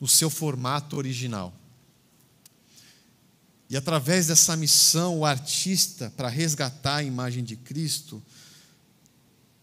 no 0.00 0.08
seu 0.08 0.28
formato 0.30 0.96
original. 0.96 1.54
E 3.68 3.76
através 3.76 4.26
dessa 4.26 4.56
missão, 4.56 5.18
o 5.20 5.24
artista, 5.24 6.12
para 6.16 6.28
resgatar 6.28 6.96
a 6.96 7.02
imagem 7.04 7.44
de 7.44 7.54
Cristo, 7.54 8.20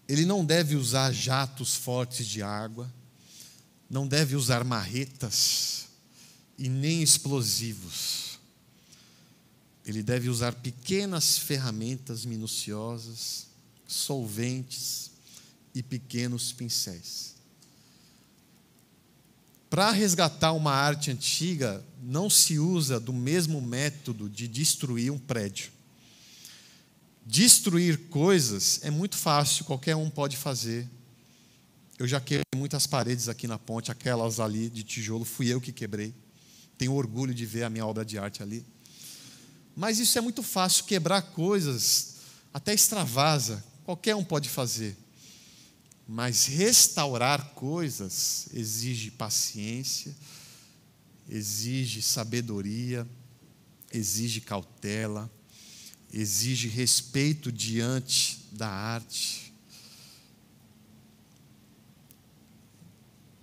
ele 0.07 0.25
não 0.25 0.45
deve 0.45 0.75
usar 0.75 1.11
jatos 1.11 1.75
fortes 1.75 2.25
de 2.25 2.41
água, 2.41 2.91
não 3.89 4.07
deve 4.07 4.35
usar 4.35 4.63
marretas 4.63 5.87
e 6.57 6.69
nem 6.69 7.03
explosivos. 7.03 8.26
Ele 9.87 10.03
deve 10.03 10.27
usar 10.27 10.53
pequenas 10.53 11.37
ferramentas 11.37 12.25
minuciosas, 12.25 13.47
solventes 13.87 15.11
e 15.73 15.81
pequenos 15.81 16.51
pincéis. 16.51 17.35
Para 19.69 19.91
resgatar 19.91 20.51
uma 20.51 20.73
arte 20.73 21.09
antiga, 21.09 21.81
não 22.03 22.29
se 22.29 22.59
usa 22.59 22.99
do 22.99 23.13
mesmo 23.13 23.61
método 23.61 24.29
de 24.29 24.45
destruir 24.45 25.09
um 25.09 25.17
prédio. 25.17 25.71
Destruir 27.25 28.09
coisas 28.09 28.81
é 28.83 28.89
muito 28.91 29.15
fácil, 29.15 29.63
qualquer 29.63 29.95
um 29.95 30.09
pode 30.09 30.35
fazer. 30.35 30.85
Eu 31.97 32.07
já 32.07 32.19
quebrei 32.19 32.43
muitas 32.57 32.85
paredes 32.85 33.29
aqui 33.29 33.47
na 33.47 33.57
ponte, 33.57 33.89
aquelas 33.89 34.41
ali 34.41 34.69
de 34.69 34.83
tijolo, 34.83 35.23
fui 35.23 35.47
eu 35.47 35.61
que 35.61 35.71
quebrei. 35.71 36.13
Tenho 36.77 36.93
orgulho 36.93 37.33
de 37.33 37.45
ver 37.45 37.63
a 37.63 37.69
minha 37.69 37.85
obra 37.85 38.03
de 38.03 38.17
arte 38.17 38.43
ali. 38.43 38.65
Mas 39.77 39.99
isso 39.99 40.17
é 40.17 40.21
muito 40.21 40.41
fácil, 40.41 40.85
quebrar 40.85 41.21
coisas, 41.21 42.15
até 42.51 42.73
extravasa, 42.73 43.63
qualquer 43.83 44.15
um 44.15 44.23
pode 44.23 44.49
fazer. 44.49 44.97
Mas 46.07 46.47
restaurar 46.47 47.53
coisas 47.53 48.47
exige 48.55 49.11
paciência, 49.11 50.15
exige 51.29 52.01
sabedoria, 52.01 53.07
exige 53.93 54.41
cautela, 54.41 55.31
exige 56.11 56.67
respeito 56.67 57.51
diante 57.51 58.47
da 58.53 58.67
arte, 58.67 59.53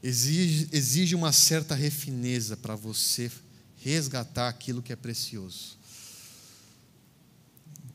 exige, 0.03 0.69
exige 0.73 1.15
uma 1.15 1.31
certa 1.31 1.77
refineza 1.77 2.57
para 2.57 2.75
você 2.75 3.31
resgatar 3.77 4.49
aquilo 4.49 4.83
que 4.83 4.93
é 4.93 4.97
precioso. 4.97 5.84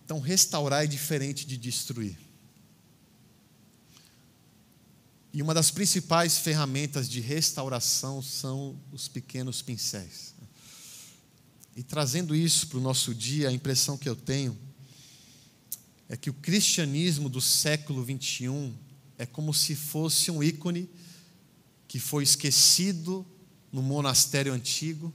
Então, 0.10 0.20
restaurar 0.20 0.86
é 0.86 0.88
diferente 0.88 1.46
de 1.46 1.56
destruir. 1.56 2.18
E 5.32 5.40
uma 5.40 5.54
das 5.54 5.70
principais 5.70 6.40
ferramentas 6.40 7.08
de 7.08 7.20
restauração 7.20 8.20
são 8.20 8.76
os 8.92 9.08
pequenos 9.08 9.62
pincéis. 9.62 10.34
E 11.76 11.84
trazendo 11.84 12.36
isso 12.36 12.66
para 12.70 12.80
o 12.80 12.82
nosso 12.82 13.14
dia, 13.14 13.50
a 13.50 13.52
impressão 13.52 14.00
que 14.00 14.10
eu 14.10 14.16
tenho 14.16 14.58
é 16.10 16.18
que 16.18 16.32
o 16.32 16.34
cristianismo 16.34 17.30
do 17.30 17.40
século 17.40 18.04
21 18.04 18.76
é 19.16 19.28
como 19.28 19.54
se 19.54 19.76
fosse 19.76 20.32
um 20.32 20.42
ícone 20.42 20.90
que 21.88 22.00
foi 22.00 22.24
esquecido 22.24 23.24
no 23.72 23.84
monastério 23.84 24.54
antigo 24.54 25.14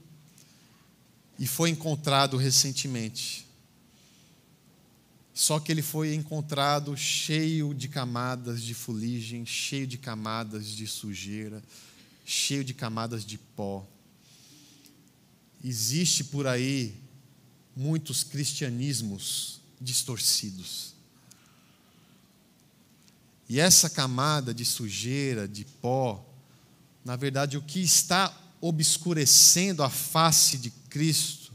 e 1.37 1.45
foi 1.45 1.69
encontrado 1.69 2.37
recentemente. 2.37 3.44
Só 5.35 5.59
que 5.59 5.69
ele 5.69 5.81
foi 5.81 6.15
encontrado 6.15 6.95
cheio 6.95 7.73
de 7.73 7.89
camadas 7.89 8.61
de 8.61 8.73
fuligem, 8.73 9.45
cheio 9.45 9.85
de 9.85 9.97
camadas 9.97 10.65
de 10.67 10.87
sujeira, 10.87 11.61
cheio 12.25 12.63
de 12.63 12.73
camadas 12.73 13.25
de 13.25 13.37
pó. 13.37 13.85
Existe 15.61 16.23
por 16.23 16.47
aí 16.47 16.95
muitos 17.75 18.23
cristianismos 18.23 19.59
distorcidos. 19.79 20.93
E 23.49 23.59
essa 23.59 23.89
camada 23.89 24.53
de 24.53 24.63
sujeira, 24.63 25.49
de 25.49 25.65
pó, 25.65 26.25
na 27.03 27.17
verdade, 27.17 27.57
o 27.57 27.61
que 27.61 27.81
está 27.81 28.33
obscurecendo 28.61 29.83
a 29.83 29.89
face 29.89 30.57
de 30.57 30.69
Cristo 30.89 31.51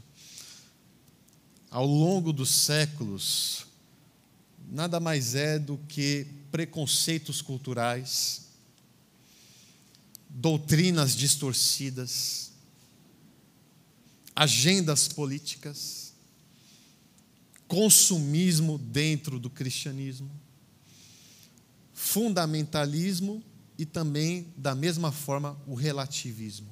ao 1.71 1.85
longo 1.85 2.31
dos 2.31 2.51
séculos, 2.51 3.70
nada 4.71 5.01
mais 5.01 5.35
é 5.35 5.59
do 5.59 5.77
que 5.77 6.25
preconceitos 6.49 7.41
culturais, 7.41 8.43
doutrinas 10.29 11.13
distorcidas, 11.13 12.53
agendas 14.33 15.09
políticas, 15.09 16.13
consumismo 17.67 18.77
dentro 18.77 19.37
do 19.37 19.49
cristianismo, 19.49 20.31
fundamentalismo 21.93 23.43
e 23.77 23.85
também, 23.85 24.53
da 24.55 24.73
mesma 24.73 25.11
forma, 25.11 25.59
o 25.67 25.75
relativismo. 25.75 26.69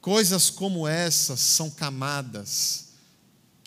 Coisas 0.00 0.48
como 0.48 0.88
essas 0.88 1.40
são 1.40 1.70
camadas 1.70 2.87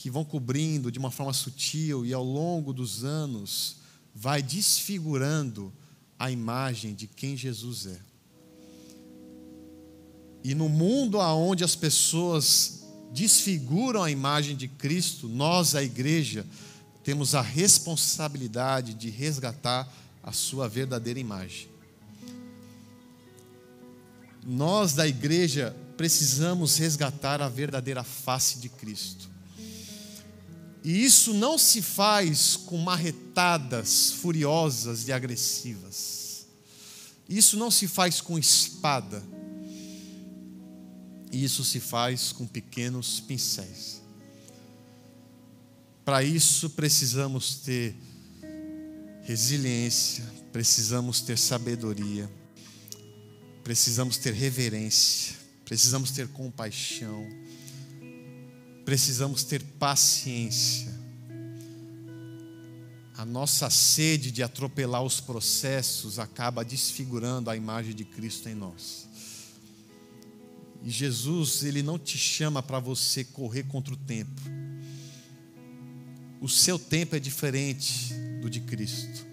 que 0.01 0.09
vão 0.09 0.25
cobrindo 0.25 0.91
de 0.91 0.97
uma 0.97 1.11
forma 1.11 1.31
sutil 1.31 2.03
e 2.03 2.11
ao 2.11 2.23
longo 2.23 2.73
dos 2.73 3.03
anos 3.03 3.75
vai 4.15 4.41
desfigurando 4.41 5.71
a 6.17 6.31
imagem 6.31 6.95
de 6.95 7.05
quem 7.05 7.37
Jesus 7.37 7.85
é. 7.85 7.99
E 10.43 10.55
no 10.55 10.67
mundo 10.67 11.19
onde 11.19 11.63
as 11.63 11.75
pessoas 11.75 12.83
desfiguram 13.13 14.01
a 14.01 14.09
imagem 14.09 14.55
de 14.55 14.67
Cristo, 14.67 15.29
nós, 15.29 15.75
a 15.75 15.83
igreja, 15.83 16.47
temos 17.03 17.35
a 17.35 17.41
responsabilidade 17.41 18.95
de 18.95 19.11
resgatar 19.11 19.87
a 20.23 20.31
sua 20.31 20.67
verdadeira 20.67 21.19
imagem. 21.19 21.69
Nós, 24.43 24.93
da 24.93 25.07
igreja, 25.07 25.75
precisamos 25.95 26.77
resgatar 26.77 27.39
a 27.39 27.47
verdadeira 27.47 28.03
face 28.03 28.57
de 28.57 28.67
Cristo. 28.67 29.30
E 30.83 31.03
isso 31.03 31.33
não 31.33 31.57
se 31.57 31.81
faz 31.81 32.55
com 32.55 32.77
marretadas 32.77 34.11
furiosas 34.13 35.07
e 35.07 35.11
agressivas. 35.11 36.47
Isso 37.29 37.55
não 37.55 37.69
se 37.69 37.87
faz 37.87 38.19
com 38.19 38.37
espada 38.37 39.23
isso 41.31 41.63
se 41.63 41.79
faz 41.79 42.31
com 42.31 42.45
pequenos 42.45 43.19
pincéis. 43.21 44.01
Para 46.03 46.23
isso 46.23 46.69
precisamos 46.71 47.55
ter 47.55 47.95
resiliência, 49.23 50.25
precisamos 50.51 51.21
ter 51.21 51.37
sabedoria, 51.37 52.29
precisamos 53.63 54.17
ter 54.17 54.33
reverência, 54.33 55.35
precisamos 55.63 56.11
ter 56.11 56.27
compaixão, 56.27 57.25
precisamos 58.91 59.45
ter 59.45 59.63
paciência. 59.79 60.93
A 63.15 63.23
nossa 63.23 63.69
sede 63.69 64.29
de 64.31 64.43
atropelar 64.43 65.01
os 65.01 65.21
processos 65.21 66.19
acaba 66.19 66.65
desfigurando 66.65 67.49
a 67.49 67.55
imagem 67.55 67.95
de 67.95 68.03
Cristo 68.03 68.49
em 68.49 68.53
nós. 68.53 69.07
E 70.83 70.89
Jesus, 70.89 71.63
ele 71.63 71.81
não 71.81 71.97
te 71.97 72.17
chama 72.17 72.61
para 72.61 72.79
você 72.79 73.23
correr 73.23 73.63
contra 73.63 73.93
o 73.93 73.97
tempo. 73.97 74.41
O 76.41 76.49
seu 76.49 76.77
tempo 76.77 77.15
é 77.15 77.19
diferente 77.19 78.13
do 78.41 78.49
de 78.49 78.59
Cristo. 78.59 79.25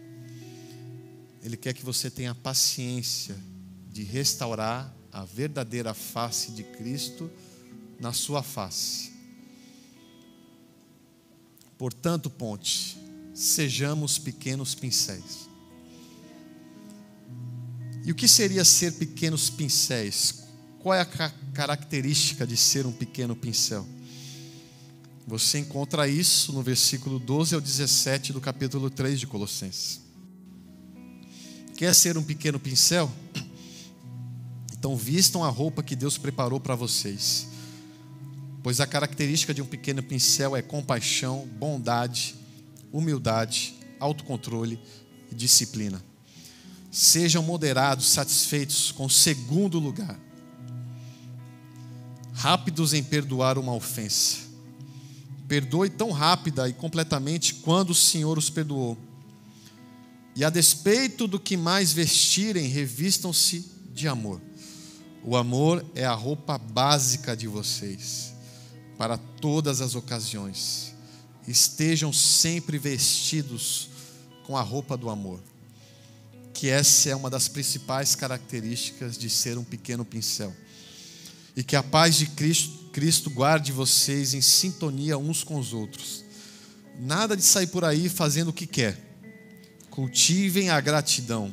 Ele 1.42 1.57
quer 1.57 1.73
que 1.73 1.85
você 1.85 2.09
tenha 2.09 2.33
paciência 2.33 3.35
de 3.90 4.05
restaurar 4.05 4.94
a 5.11 5.25
verdadeira 5.25 5.94
face 5.94 6.53
de 6.53 6.62
Cristo 6.62 7.29
na 7.99 8.12
sua 8.12 8.40
face. 8.40 9.08
Portanto, 11.79 12.29
ponte, 12.29 12.99
sejamos 13.33 14.19
pequenos 14.19 14.75
pincéis. 14.75 15.49
E 18.05 18.11
o 18.11 18.14
que 18.14 18.27
seria 18.27 18.64
ser 18.64 18.95
pequenos 18.95 19.49
pincéis? 19.49 20.43
Qual 20.81 20.95
é 20.95 21.01
a 21.01 21.07
característica 21.55 22.47
de 22.47 22.57
ser 22.57 22.85
um 22.85 22.93
pequeno 22.93 23.37
pincel? 23.37 23.87
Você 25.27 25.59
encontra 25.59 26.09
isso 26.09 26.53
no 26.53 26.62
versículo 26.62 27.19
12 27.19 27.55
ao 27.55 27.61
17 27.61 28.33
do 28.33 28.41
capítulo 28.41 28.88
3 28.91 29.21
de 29.21 29.27
Colossenses. 29.27 30.01
Quer 31.77 31.95
ser 31.95 32.17
um 32.17 32.23
pequeno 32.23 32.59
pincel? 32.59 33.12
Então 34.73 34.97
vistam 34.97 35.45
a 35.45 35.49
roupa 35.49 35.83
que 35.83 35.95
Deus 35.95 36.17
preparou 36.17 36.59
para 36.59 36.75
vocês. 36.75 37.47
Pois 38.69 38.81
a 38.83 38.87
característica 38.87 39.55
de 39.55 39.63
um 39.63 39.65
pequeno 39.65 40.03
pincel 40.03 40.55
é 40.55 40.61
compaixão, 40.61 41.49
bondade, 41.59 42.35
humildade, 42.93 43.75
autocontrole 43.99 44.79
e 45.33 45.35
disciplina. 45.35 46.05
Sejam 46.91 47.43
moderados, 47.43 48.11
satisfeitos 48.11 48.93
com 48.93 49.07
o 49.07 49.11
segundo 49.11 49.79
lugar 49.79 50.21
rápidos 52.35 52.93
em 52.93 53.03
perdoar 53.03 53.57
uma 53.57 53.73
ofensa. 53.73 54.41
Perdoe 55.49 55.89
tão 55.89 56.11
rápida 56.11 56.69
e 56.69 56.75
completamente 56.75 57.55
quando 57.55 57.89
o 57.89 57.95
Senhor 57.95 58.37
os 58.37 58.51
perdoou. 58.51 58.99
E 60.37 60.45
a 60.45 60.51
despeito 60.51 61.27
do 61.27 61.41
que 61.41 61.57
mais 61.57 61.95
vestirem, 61.95 62.69
revistam-se 62.69 63.65
de 63.95 64.07
amor. 64.07 64.43
O 65.25 65.39
amor 65.39 65.83
é 65.95 66.05
a 66.05 66.13
roupa 66.13 66.59
básica 66.59 67.35
de 67.35 67.49
vocês, 67.49 68.37
para 68.99 69.17
todas 69.17 69.81
as 69.81 69.95
ocasiões. 69.95 70.93
Estejam 71.47 72.13
sempre 72.13 72.77
vestidos 72.77 73.89
com 74.45 74.57
a 74.57 74.61
roupa 74.61 74.97
do 74.97 75.09
amor, 75.09 75.41
que 76.53 76.69
essa 76.69 77.09
é 77.09 77.17
uma 77.17 77.31
das 77.31 77.49
principais 77.49 78.15
características 78.15 79.17
de 79.17 79.31
ser 79.31 79.57
um 79.57 79.65
pequeno 79.65 80.05
pincel 80.05 80.55
e 81.59 81.65
que 81.65 81.75
a 81.75 81.83
paz 81.83 82.15
de 82.15 82.27
Cristo, 82.27 82.71
Cristo 82.93 83.29
guarde 83.29 83.73
vocês 83.73 84.33
em 84.33 84.41
sintonia 84.41 85.19
uns 85.19 85.43
com 85.43 85.59
os 85.59 85.73
outros. 85.73 86.25
Nada 87.01 87.37
de 87.37 87.43
sair 87.43 87.67
por 87.67 87.85
aí 87.85 88.09
fazendo 88.09 88.51
o 88.51 88.53
que 88.53 88.65
quer. 88.65 88.97
Cultivem 89.91 90.71
a 90.71 90.81
gratidão. 90.81 91.53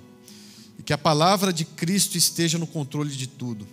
E 0.77 0.83
que 0.83 0.93
a 0.93 0.97
palavra 0.97 1.51
de 1.51 1.65
Cristo 1.65 2.19
esteja 2.19 2.59
no 2.59 2.67
controle 2.67 3.15
de 3.15 3.25
tudo. 3.25 3.67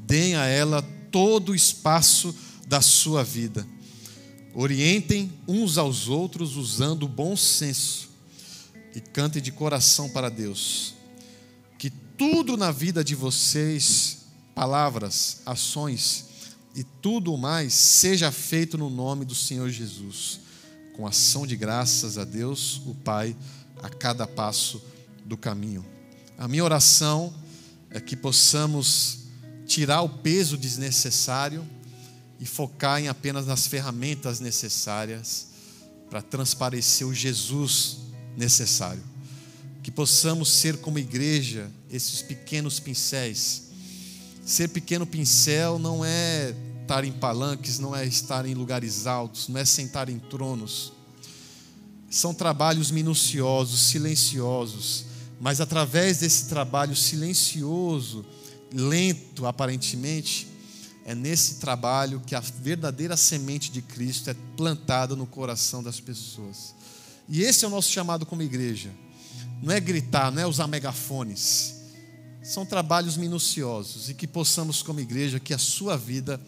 Deem 0.00 0.36
a 0.36 0.44
ela 0.44 0.82
todo 1.10 1.52
o 1.52 1.54
espaço 1.54 2.36
da 2.66 2.80
sua 2.80 3.22
vida. 3.22 3.66
Orientem 4.54 5.32
uns 5.46 5.78
aos 5.78 6.08
outros 6.08 6.56
usando 6.56 7.04
o 7.04 7.08
bom 7.08 7.36
senso. 7.36 8.10
E 8.94 9.00
cantem 9.00 9.42
de 9.42 9.52
coração 9.52 10.08
para 10.08 10.28
Deus. 10.28 10.94
Que 11.78 11.90
tudo 11.90 12.56
na 12.56 12.72
vida 12.72 13.04
de 13.04 13.14
vocês, 13.14 14.24
palavras, 14.54 15.42
ações 15.44 16.24
e 16.74 16.82
tudo 16.82 17.36
mais, 17.36 17.72
seja 17.72 18.32
feito 18.32 18.76
no 18.76 18.88
nome 18.88 19.24
do 19.24 19.34
Senhor 19.34 19.68
Jesus 19.70 20.40
com 20.96 21.06
ação 21.06 21.46
de 21.46 21.56
graças 21.56 22.16
a 22.16 22.24
Deus, 22.24 22.80
o 22.86 22.94
Pai, 22.94 23.36
a 23.82 23.88
cada 23.90 24.26
passo 24.26 24.82
do 25.26 25.36
caminho. 25.36 25.84
A 26.38 26.48
minha 26.48 26.64
oração 26.64 27.34
é 27.90 28.00
que 28.00 28.16
possamos 28.16 29.18
tirar 29.66 30.00
o 30.00 30.08
peso 30.08 30.56
desnecessário 30.56 31.66
e 32.38 32.46
focar 32.46 33.00
em 33.00 33.08
apenas 33.08 33.46
nas 33.46 33.66
ferramentas 33.66 34.40
necessárias 34.40 35.46
para 36.10 36.22
transparecer 36.22 37.06
o 37.06 37.14
Jesus 37.14 37.98
necessário. 38.36 39.02
Que 39.82 39.90
possamos 39.90 40.50
ser 40.50 40.78
como 40.78 40.98
igreja 40.98 41.70
esses 41.90 42.22
pequenos 42.22 42.80
pincéis. 42.80 43.64
Ser 44.44 44.68
pequeno 44.68 45.06
pincel 45.06 45.78
não 45.78 46.04
é 46.04 46.54
estar 46.82 47.04
em 47.04 47.12
palanques, 47.12 47.78
não 47.78 47.94
é 47.94 48.06
estar 48.06 48.46
em 48.46 48.54
lugares 48.54 49.06
altos, 49.06 49.48
não 49.48 49.58
é 49.58 49.64
sentar 49.64 50.08
em 50.08 50.18
tronos. 50.18 50.92
São 52.08 52.32
trabalhos 52.32 52.90
minuciosos, 52.90 53.88
silenciosos, 53.88 55.04
mas 55.40 55.60
através 55.60 56.18
desse 56.18 56.46
trabalho 56.46 56.94
silencioso, 56.94 58.24
lento 58.72 59.46
aparentemente, 59.46 60.46
é 61.06 61.14
nesse 61.14 61.54
trabalho 61.54 62.20
que 62.26 62.34
a 62.34 62.40
verdadeira 62.40 63.16
semente 63.16 63.70
de 63.70 63.80
Cristo 63.80 64.28
é 64.28 64.34
plantada 64.56 65.14
no 65.14 65.24
coração 65.24 65.80
das 65.80 66.00
pessoas. 66.00 66.74
E 67.28 67.42
esse 67.42 67.64
é 67.64 67.68
o 67.68 67.70
nosso 67.70 67.92
chamado 67.92 68.26
como 68.26 68.42
igreja. 68.42 68.90
Não 69.62 69.72
é 69.72 69.78
gritar, 69.78 70.32
não 70.32 70.42
é 70.42 70.46
usar 70.46 70.66
megafones. 70.66 71.76
São 72.42 72.66
trabalhos 72.66 73.16
minuciosos 73.16 74.08
e 74.08 74.14
que 74.14 74.26
possamos, 74.26 74.82
como 74.82 74.98
igreja, 74.98 75.38
que 75.38 75.54
a 75.54 75.58
sua 75.58 75.96
vida 75.96 76.40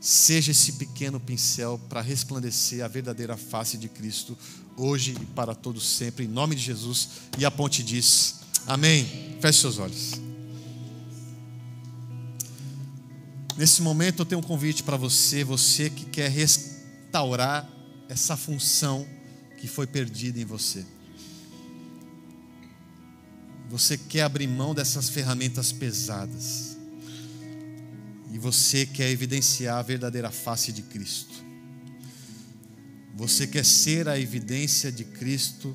seja 0.00 0.50
esse 0.50 0.72
pequeno 0.72 1.20
pincel 1.20 1.78
para 1.86 2.00
resplandecer 2.00 2.82
a 2.82 2.88
verdadeira 2.88 3.36
face 3.36 3.76
de 3.76 3.88
Cristo, 3.88 4.36
hoje 4.78 5.14
e 5.20 5.26
para 5.26 5.54
todos 5.54 5.86
sempre, 5.86 6.24
em 6.24 6.28
nome 6.28 6.54
de 6.56 6.62
Jesus. 6.62 7.08
E 7.38 7.44
a 7.44 7.50
ponte 7.50 7.82
diz: 7.82 8.36
Amém. 8.66 9.36
Feche 9.42 9.60
seus 9.60 9.78
olhos. 9.78 10.25
Nesse 13.56 13.80
momento 13.80 14.20
eu 14.20 14.26
tenho 14.26 14.40
um 14.40 14.44
convite 14.44 14.82
para 14.82 14.98
você, 14.98 15.42
você 15.42 15.88
que 15.88 16.04
quer 16.04 16.30
restaurar 16.30 17.66
essa 18.06 18.36
função 18.36 19.06
que 19.56 19.66
foi 19.66 19.86
perdida 19.86 20.38
em 20.38 20.44
você. 20.44 20.84
Você 23.70 23.96
quer 23.96 24.22
abrir 24.22 24.46
mão 24.46 24.74
dessas 24.74 25.08
ferramentas 25.08 25.72
pesadas 25.72 26.76
e 28.30 28.38
você 28.38 28.84
quer 28.84 29.10
evidenciar 29.10 29.78
a 29.78 29.82
verdadeira 29.82 30.30
face 30.30 30.70
de 30.70 30.82
Cristo. 30.82 31.34
Você 33.14 33.46
quer 33.46 33.64
ser 33.64 34.06
a 34.06 34.20
evidência 34.20 34.92
de 34.92 35.02
Cristo 35.02 35.74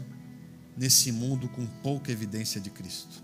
nesse 0.78 1.12
mundo 1.12 1.50
com 1.50 1.66
pouca 1.66 2.12
evidência 2.12 2.62
de 2.62 2.70
Cristo. 2.70 3.24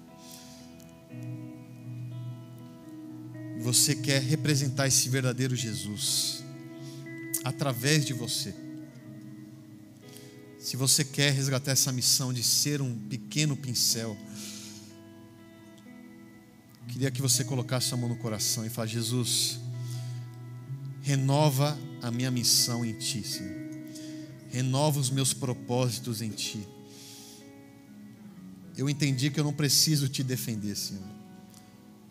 Você 3.62 3.96
quer 3.96 4.22
representar 4.22 4.88
esse 4.88 5.10
verdadeiro 5.10 5.56
Jesus 5.56 6.44
através 7.44 8.06
de 8.06 8.14
você. 8.14 8.54
Se 10.60 10.76
você 10.76 11.04
quer 11.04 11.32
resgatar 11.32 11.72
essa 11.72 11.92
missão 11.92 12.34
de 12.34 12.44
ser 12.44 12.82
um 12.82 12.94
pequeno 13.08 13.56
pincel, 13.56 14.18
Queria 16.88 17.12
que 17.12 17.22
você 17.22 17.44
colocasse 17.44 17.94
a 17.94 17.98
mão 17.98 18.10
no 18.10 18.16
coração 18.16 18.66
e 18.66 18.70
falasse: 18.70 18.94
Jesus, 18.94 19.60
renova 21.02 21.78
a 22.02 22.10
minha 22.10 22.32
missão 22.32 22.86
em 22.86 22.94
Ti, 22.94 23.24
Senhor. 23.24 23.68
Renova 24.50 25.00
os 25.00 25.10
meus 25.10 25.34
propósitos 25.34 26.22
em 26.22 26.30
Ti. 26.30 26.66
Eu 28.76 28.90
entendi 28.90 29.30
que 29.30 29.40
eu 29.40 29.44
não 29.44 29.54
preciso 29.54 30.08
te 30.08 30.24
defender, 30.24 30.76
Senhor. 30.76 31.17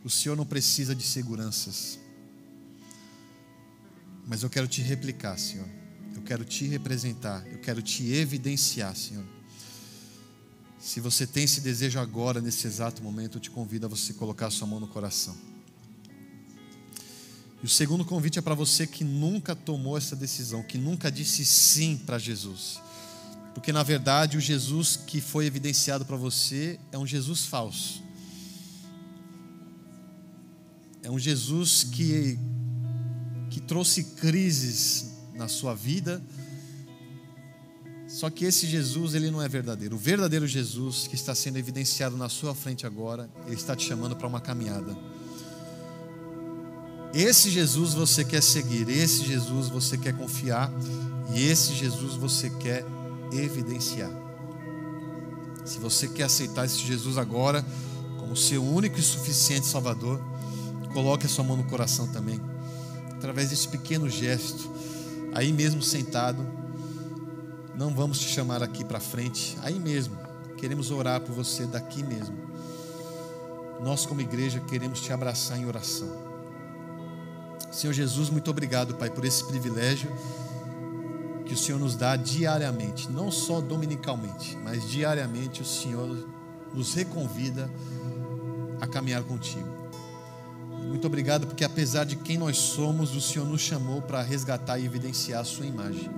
O 0.07 0.09
Senhor 0.09 0.37
não 0.37 0.47
precisa 0.47 0.95
de 0.95 1.03
seguranças. 1.03 1.99
Mas 4.25 4.45
eu 4.45 4.49
quero 4.49 4.69
te 4.69 4.81
replicar, 4.81 5.37
Senhor. 5.37 5.66
Eu 6.14 6.23
quero 6.23 6.45
te 6.45 6.64
representar. 6.64 7.45
Eu 7.49 7.59
quero 7.59 7.83
te 7.83 8.12
evidenciar, 8.12 8.95
Senhor. 8.95 9.25
Se 10.79 11.01
você 11.01 11.27
tem 11.27 11.42
esse 11.42 11.61
desejo 11.61 11.99
agora, 11.99 12.40
nesse 12.40 12.69
exato 12.69 13.03
momento, 13.03 13.38
eu 13.38 13.40
te 13.40 13.51
convido 13.51 13.87
a 13.87 13.88
você 13.88 14.12
colocar 14.12 14.47
a 14.47 14.51
sua 14.51 14.69
mão 14.69 14.79
no 14.79 14.87
coração. 14.87 15.37
E 17.61 17.66
o 17.66 17.69
segundo 17.69 18.05
convite 18.05 18.38
é 18.38 18.42
para 18.42 18.55
você 18.55 18.87
que 18.87 19.03
nunca 19.03 19.57
tomou 19.57 19.99
essa 19.99 20.14
decisão, 20.14 20.62
que 20.62 20.79
nunca 20.79 21.11
disse 21.11 21.45
sim 21.45 21.97
para 21.97 22.16
Jesus. 22.16 22.81
Porque 23.53 23.73
na 23.73 23.83
verdade 23.83 24.37
o 24.37 24.40
Jesus 24.40 24.95
que 24.95 25.21
foi 25.21 25.47
evidenciado 25.47 26.07
para 26.07 26.16
você 26.16 26.79
é 26.92 26.99
um 26.99 27.05
Jesus 27.05 27.45
falso. 27.45 28.06
É 31.07 31.11
um 31.11 31.19
Jesus 31.19 31.85
que, 31.85 32.37
que 33.49 33.61
trouxe 33.61 34.03
crises 34.03 35.12
na 35.35 35.47
sua 35.47 35.73
vida 35.73 36.21
só 38.09 38.31
que 38.31 38.45
esse 38.45 38.66
Jesus, 38.66 39.14
ele 39.14 39.31
não 39.31 39.42
é 39.42 39.49
verdadeiro. 39.49 39.97
O 39.97 39.99
verdadeiro 39.99 40.47
Jesus 40.47 41.07
que 41.07 41.14
está 41.14 41.35
sendo 41.35 41.59
evidenciado 41.59 42.16
na 42.16 42.31
sua 42.31 42.55
frente 42.55 42.87
agora, 42.87 43.29
ele 43.47 43.57
está 43.57 43.77
te 43.77 43.87
chamando 43.87 44.16
para 44.16 44.27
uma 44.27 44.40
caminhada. 44.40 44.97
Esse 47.12 47.51
Jesus 47.51 47.92
você 47.95 48.25
quer 48.25 48.42
seguir, 48.42 48.88
esse 48.88 49.25
Jesus 49.27 49.69
você 49.69 49.99
quer 49.99 50.16
confiar 50.16 50.73
e 51.35 51.42
esse 51.42 51.75
Jesus 51.75 52.14
você 52.14 52.49
quer 52.49 52.87
evidenciar. 53.33 54.11
Se 55.66 55.79
você 55.79 56.09
quer 56.09 56.25
aceitar 56.25 56.64
esse 56.64 56.79
Jesus 56.79 57.19
agora 57.19 57.62
como 58.19 58.37
seu 58.37 58.64
único 58.64 58.99
e 58.99 59.03
suficiente 59.03 59.66
Salvador, 59.66 60.21
coloque 60.96 61.26
a 61.26 61.28
sua 61.28 61.44
mão 61.44 61.59
no 61.59 61.64
coração 61.64 62.06
também. 62.06 62.40
Através 63.12 63.50
desse 63.50 63.68
pequeno 63.68 64.09
gesto, 64.09 64.70
aí 65.35 65.52
mesmo 65.52 65.82
sentado, 65.82 66.38
não 67.76 67.94
vamos 67.94 68.18
te 68.18 68.26
chamar 68.28 68.62
aqui 68.62 68.82
para 68.82 68.98
frente, 68.98 69.59
aí 69.61 69.78
mesmo. 69.78 70.16
Queremos 70.56 70.90
orar 70.90 71.20
por 71.20 71.35
você 71.35 71.66
daqui 71.66 72.02
mesmo. 72.02 72.35
Nós, 73.82 74.06
como 74.06 74.22
igreja, 74.22 74.59
queremos 74.59 75.02
te 75.02 75.12
abraçar 75.12 75.59
em 75.59 75.66
oração. 75.66 76.09
Senhor 77.70 77.92
Jesus, 77.92 78.30
muito 78.30 78.50
obrigado, 78.50 78.94
Pai, 78.94 79.11
por 79.11 79.26
esse 79.26 79.44
privilégio 79.44 80.11
que 81.44 81.52
o 81.52 81.59
Senhor 81.59 81.78
nos 81.78 81.94
dá 81.94 82.16
diariamente, 82.16 83.12
não 83.12 83.30
só 83.30 83.61
dominicalmente, 83.61 84.56
mas 84.64 84.88
diariamente 84.88 85.61
o 85.61 85.66
Senhor 85.66 86.26
nos 86.72 86.94
reconvida 86.94 87.70
a 88.80 88.87
caminhar 88.87 89.22
contigo. 89.24 89.76
Muito 90.87 91.07
obrigado 91.07 91.46
porque 91.46 91.64
apesar 91.64 92.05
de 92.05 92.16
quem 92.16 92.38
nós 92.38 92.57
somos, 92.57 93.14
o 93.14 93.20
Senhor 93.20 93.46
nos 93.46 93.61
chamou 93.61 94.01
para 94.01 94.22
resgatar 94.22 94.79
e 94.79 94.85
evidenciar 94.85 95.40
a 95.40 95.44
sua 95.44 95.66
imagem. 95.66 96.11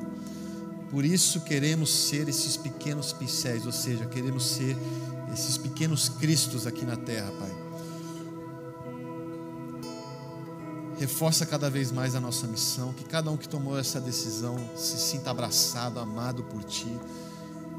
Por 0.90 1.04
isso 1.04 1.40
queremos 1.40 1.90
ser 1.90 2.29
esses 2.29 2.56
pequenos 2.56 3.12
pincéis, 3.12 3.66
ou 3.66 3.73
seja, 3.73 4.06
queremos 4.06 4.46
ser 4.46 4.77
esses 5.33 5.58
pequenos 5.58 6.08
cristos 6.08 6.66
aqui 6.66 6.85
na 6.85 6.96
terra, 6.96 7.31
Pai. 7.33 7.69
Reforça 10.98 11.46
cada 11.46 11.71
vez 11.71 11.92
mais 11.92 12.14
a 12.14 12.21
nossa 12.21 12.46
missão, 12.46 12.92
que 12.92 13.04
cada 13.04 13.31
um 13.31 13.37
que 13.37 13.48
tomou 13.48 13.79
essa 13.79 14.00
decisão 14.00 14.56
se 14.75 14.98
sinta 14.98 15.31
abraçado, 15.31 16.00
amado 16.00 16.42
por 16.42 16.64
Ti, 16.64 16.92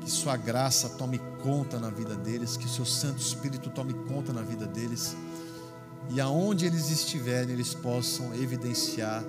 que 0.02 0.10
Sua 0.10 0.38
graça 0.38 0.88
tome 0.90 1.20
conta 1.42 1.80
na 1.80 1.90
vida 1.90 2.16
deles, 2.16 2.56
que 2.56 2.70
Seu 2.70 2.86
Santo 2.86 3.20
Espírito 3.20 3.70
tome 3.70 3.94
conta 3.94 4.32
na 4.32 4.42
vida 4.42 4.66
deles, 4.66 5.16
e 6.10 6.20
aonde 6.20 6.66
eles 6.66 6.90
estiverem, 6.90 7.54
eles 7.54 7.74
possam 7.74 8.34
evidenciar 8.34 9.24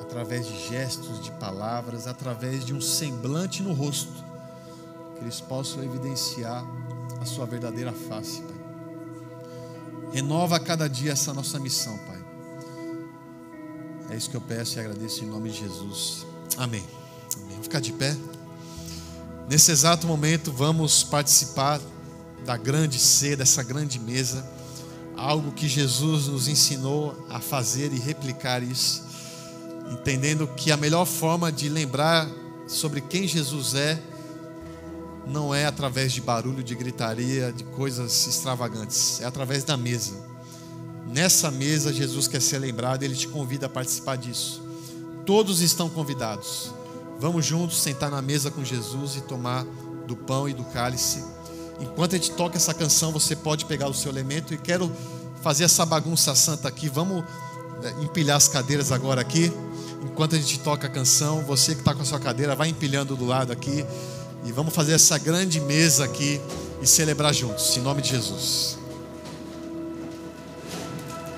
através 0.00 0.46
de 0.46 0.68
gestos, 0.68 1.22
de 1.22 1.32
palavras, 1.32 2.06
através 2.06 2.64
de 2.64 2.72
um 2.72 2.80
semblante 2.80 3.62
no 3.62 3.72
rosto, 3.72 4.24
que 5.16 5.24
eles 5.24 5.40
possam 5.40 5.82
evidenciar 5.82 6.64
a 7.20 7.24
sua 7.24 7.44
verdadeira 7.44 7.92
face, 7.92 8.40
Pai. 8.42 8.56
Renova 10.12 10.56
a 10.56 10.60
cada 10.60 10.88
dia 10.88 11.12
essa 11.12 11.34
nossa 11.34 11.58
missão, 11.58 11.98
Pai. 11.98 12.24
É 14.10 14.16
isso 14.16 14.30
que 14.30 14.36
eu 14.36 14.40
peço 14.40 14.78
e 14.78 14.80
agradeço 14.80 15.24
em 15.24 15.26
nome 15.26 15.50
de 15.50 15.58
Jesus. 15.58 16.24
Amém. 16.56 16.84
Vamos 17.50 17.64
ficar 17.64 17.80
de 17.80 17.92
pé. 17.92 18.16
Nesse 19.48 19.72
exato 19.72 20.06
momento, 20.06 20.52
vamos 20.52 21.02
participar 21.02 21.80
da 22.44 22.56
grande 22.56 22.98
ceia, 22.98 23.36
dessa 23.36 23.62
grande 23.64 23.98
mesa, 23.98 24.46
algo 25.16 25.52
que 25.52 25.68
Jesus 25.68 26.26
nos 26.26 26.48
ensinou 26.48 27.16
a 27.30 27.40
fazer 27.40 27.92
e 27.92 27.98
replicar 27.98 28.62
isso, 28.62 29.04
entendendo 29.90 30.46
que 30.46 30.70
a 30.70 30.76
melhor 30.76 31.04
forma 31.04 31.50
de 31.50 31.68
lembrar 31.68 32.28
sobre 32.66 33.00
quem 33.00 33.26
Jesus 33.26 33.74
é 33.74 34.00
não 35.26 35.54
é 35.54 35.66
através 35.66 36.12
de 36.12 36.20
barulho, 36.20 36.62
de 36.62 36.74
gritaria, 36.74 37.52
de 37.52 37.64
coisas 37.64 38.26
extravagantes, 38.26 39.20
é 39.20 39.24
através 39.24 39.64
da 39.64 39.76
mesa. 39.76 40.14
Nessa 41.08 41.50
mesa, 41.50 41.92
Jesus 41.92 42.28
quer 42.28 42.42
ser 42.42 42.58
lembrado, 42.58 43.02
ele 43.02 43.14
te 43.14 43.28
convida 43.28 43.66
a 43.66 43.68
participar 43.68 44.16
disso. 44.16 44.62
Todos 45.24 45.60
estão 45.60 45.88
convidados. 45.88 46.72
Vamos 47.18 47.44
juntos 47.44 47.80
sentar 47.80 48.10
na 48.10 48.20
mesa 48.20 48.50
com 48.50 48.62
Jesus 48.62 49.16
e 49.16 49.20
tomar 49.22 49.64
do 50.06 50.16
pão 50.16 50.48
e 50.48 50.52
do 50.52 50.64
cálice. 50.64 51.24
Enquanto 51.80 52.14
a 52.14 52.18
gente 52.18 52.32
toca 52.32 52.56
essa 52.56 52.72
canção, 52.72 53.12
você 53.12 53.36
pode 53.36 53.64
pegar 53.64 53.88
o 53.88 53.94
seu 53.94 54.10
elemento 54.10 54.54
e 54.54 54.58
quero 54.58 54.90
fazer 55.42 55.64
essa 55.64 55.84
bagunça 55.84 56.34
santa 56.34 56.68
aqui. 56.68 56.88
Vamos 56.88 57.24
é, 57.82 57.90
empilhar 58.02 58.36
as 58.36 58.48
cadeiras 58.48 58.92
agora 58.92 59.20
aqui. 59.20 59.52
Enquanto 60.02 60.34
a 60.34 60.38
gente 60.38 60.58
toca 60.60 60.86
a 60.86 60.90
canção, 60.90 61.42
você 61.42 61.74
que 61.74 61.80
está 61.80 61.94
com 61.94 62.02
a 62.02 62.04
sua 62.04 62.20
cadeira, 62.20 62.54
vai 62.54 62.68
empilhando 62.68 63.16
do 63.16 63.26
lado 63.26 63.52
aqui. 63.52 63.84
E 64.44 64.52
vamos 64.52 64.74
fazer 64.74 64.92
essa 64.92 65.18
grande 65.18 65.60
mesa 65.60 66.04
aqui 66.04 66.40
e 66.80 66.86
celebrar 66.86 67.34
juntos, 67.34 67.76
em 67.76 67.80
nome 67.80 68.00
de 68.00 68.10
Jesus. 68.10 68.78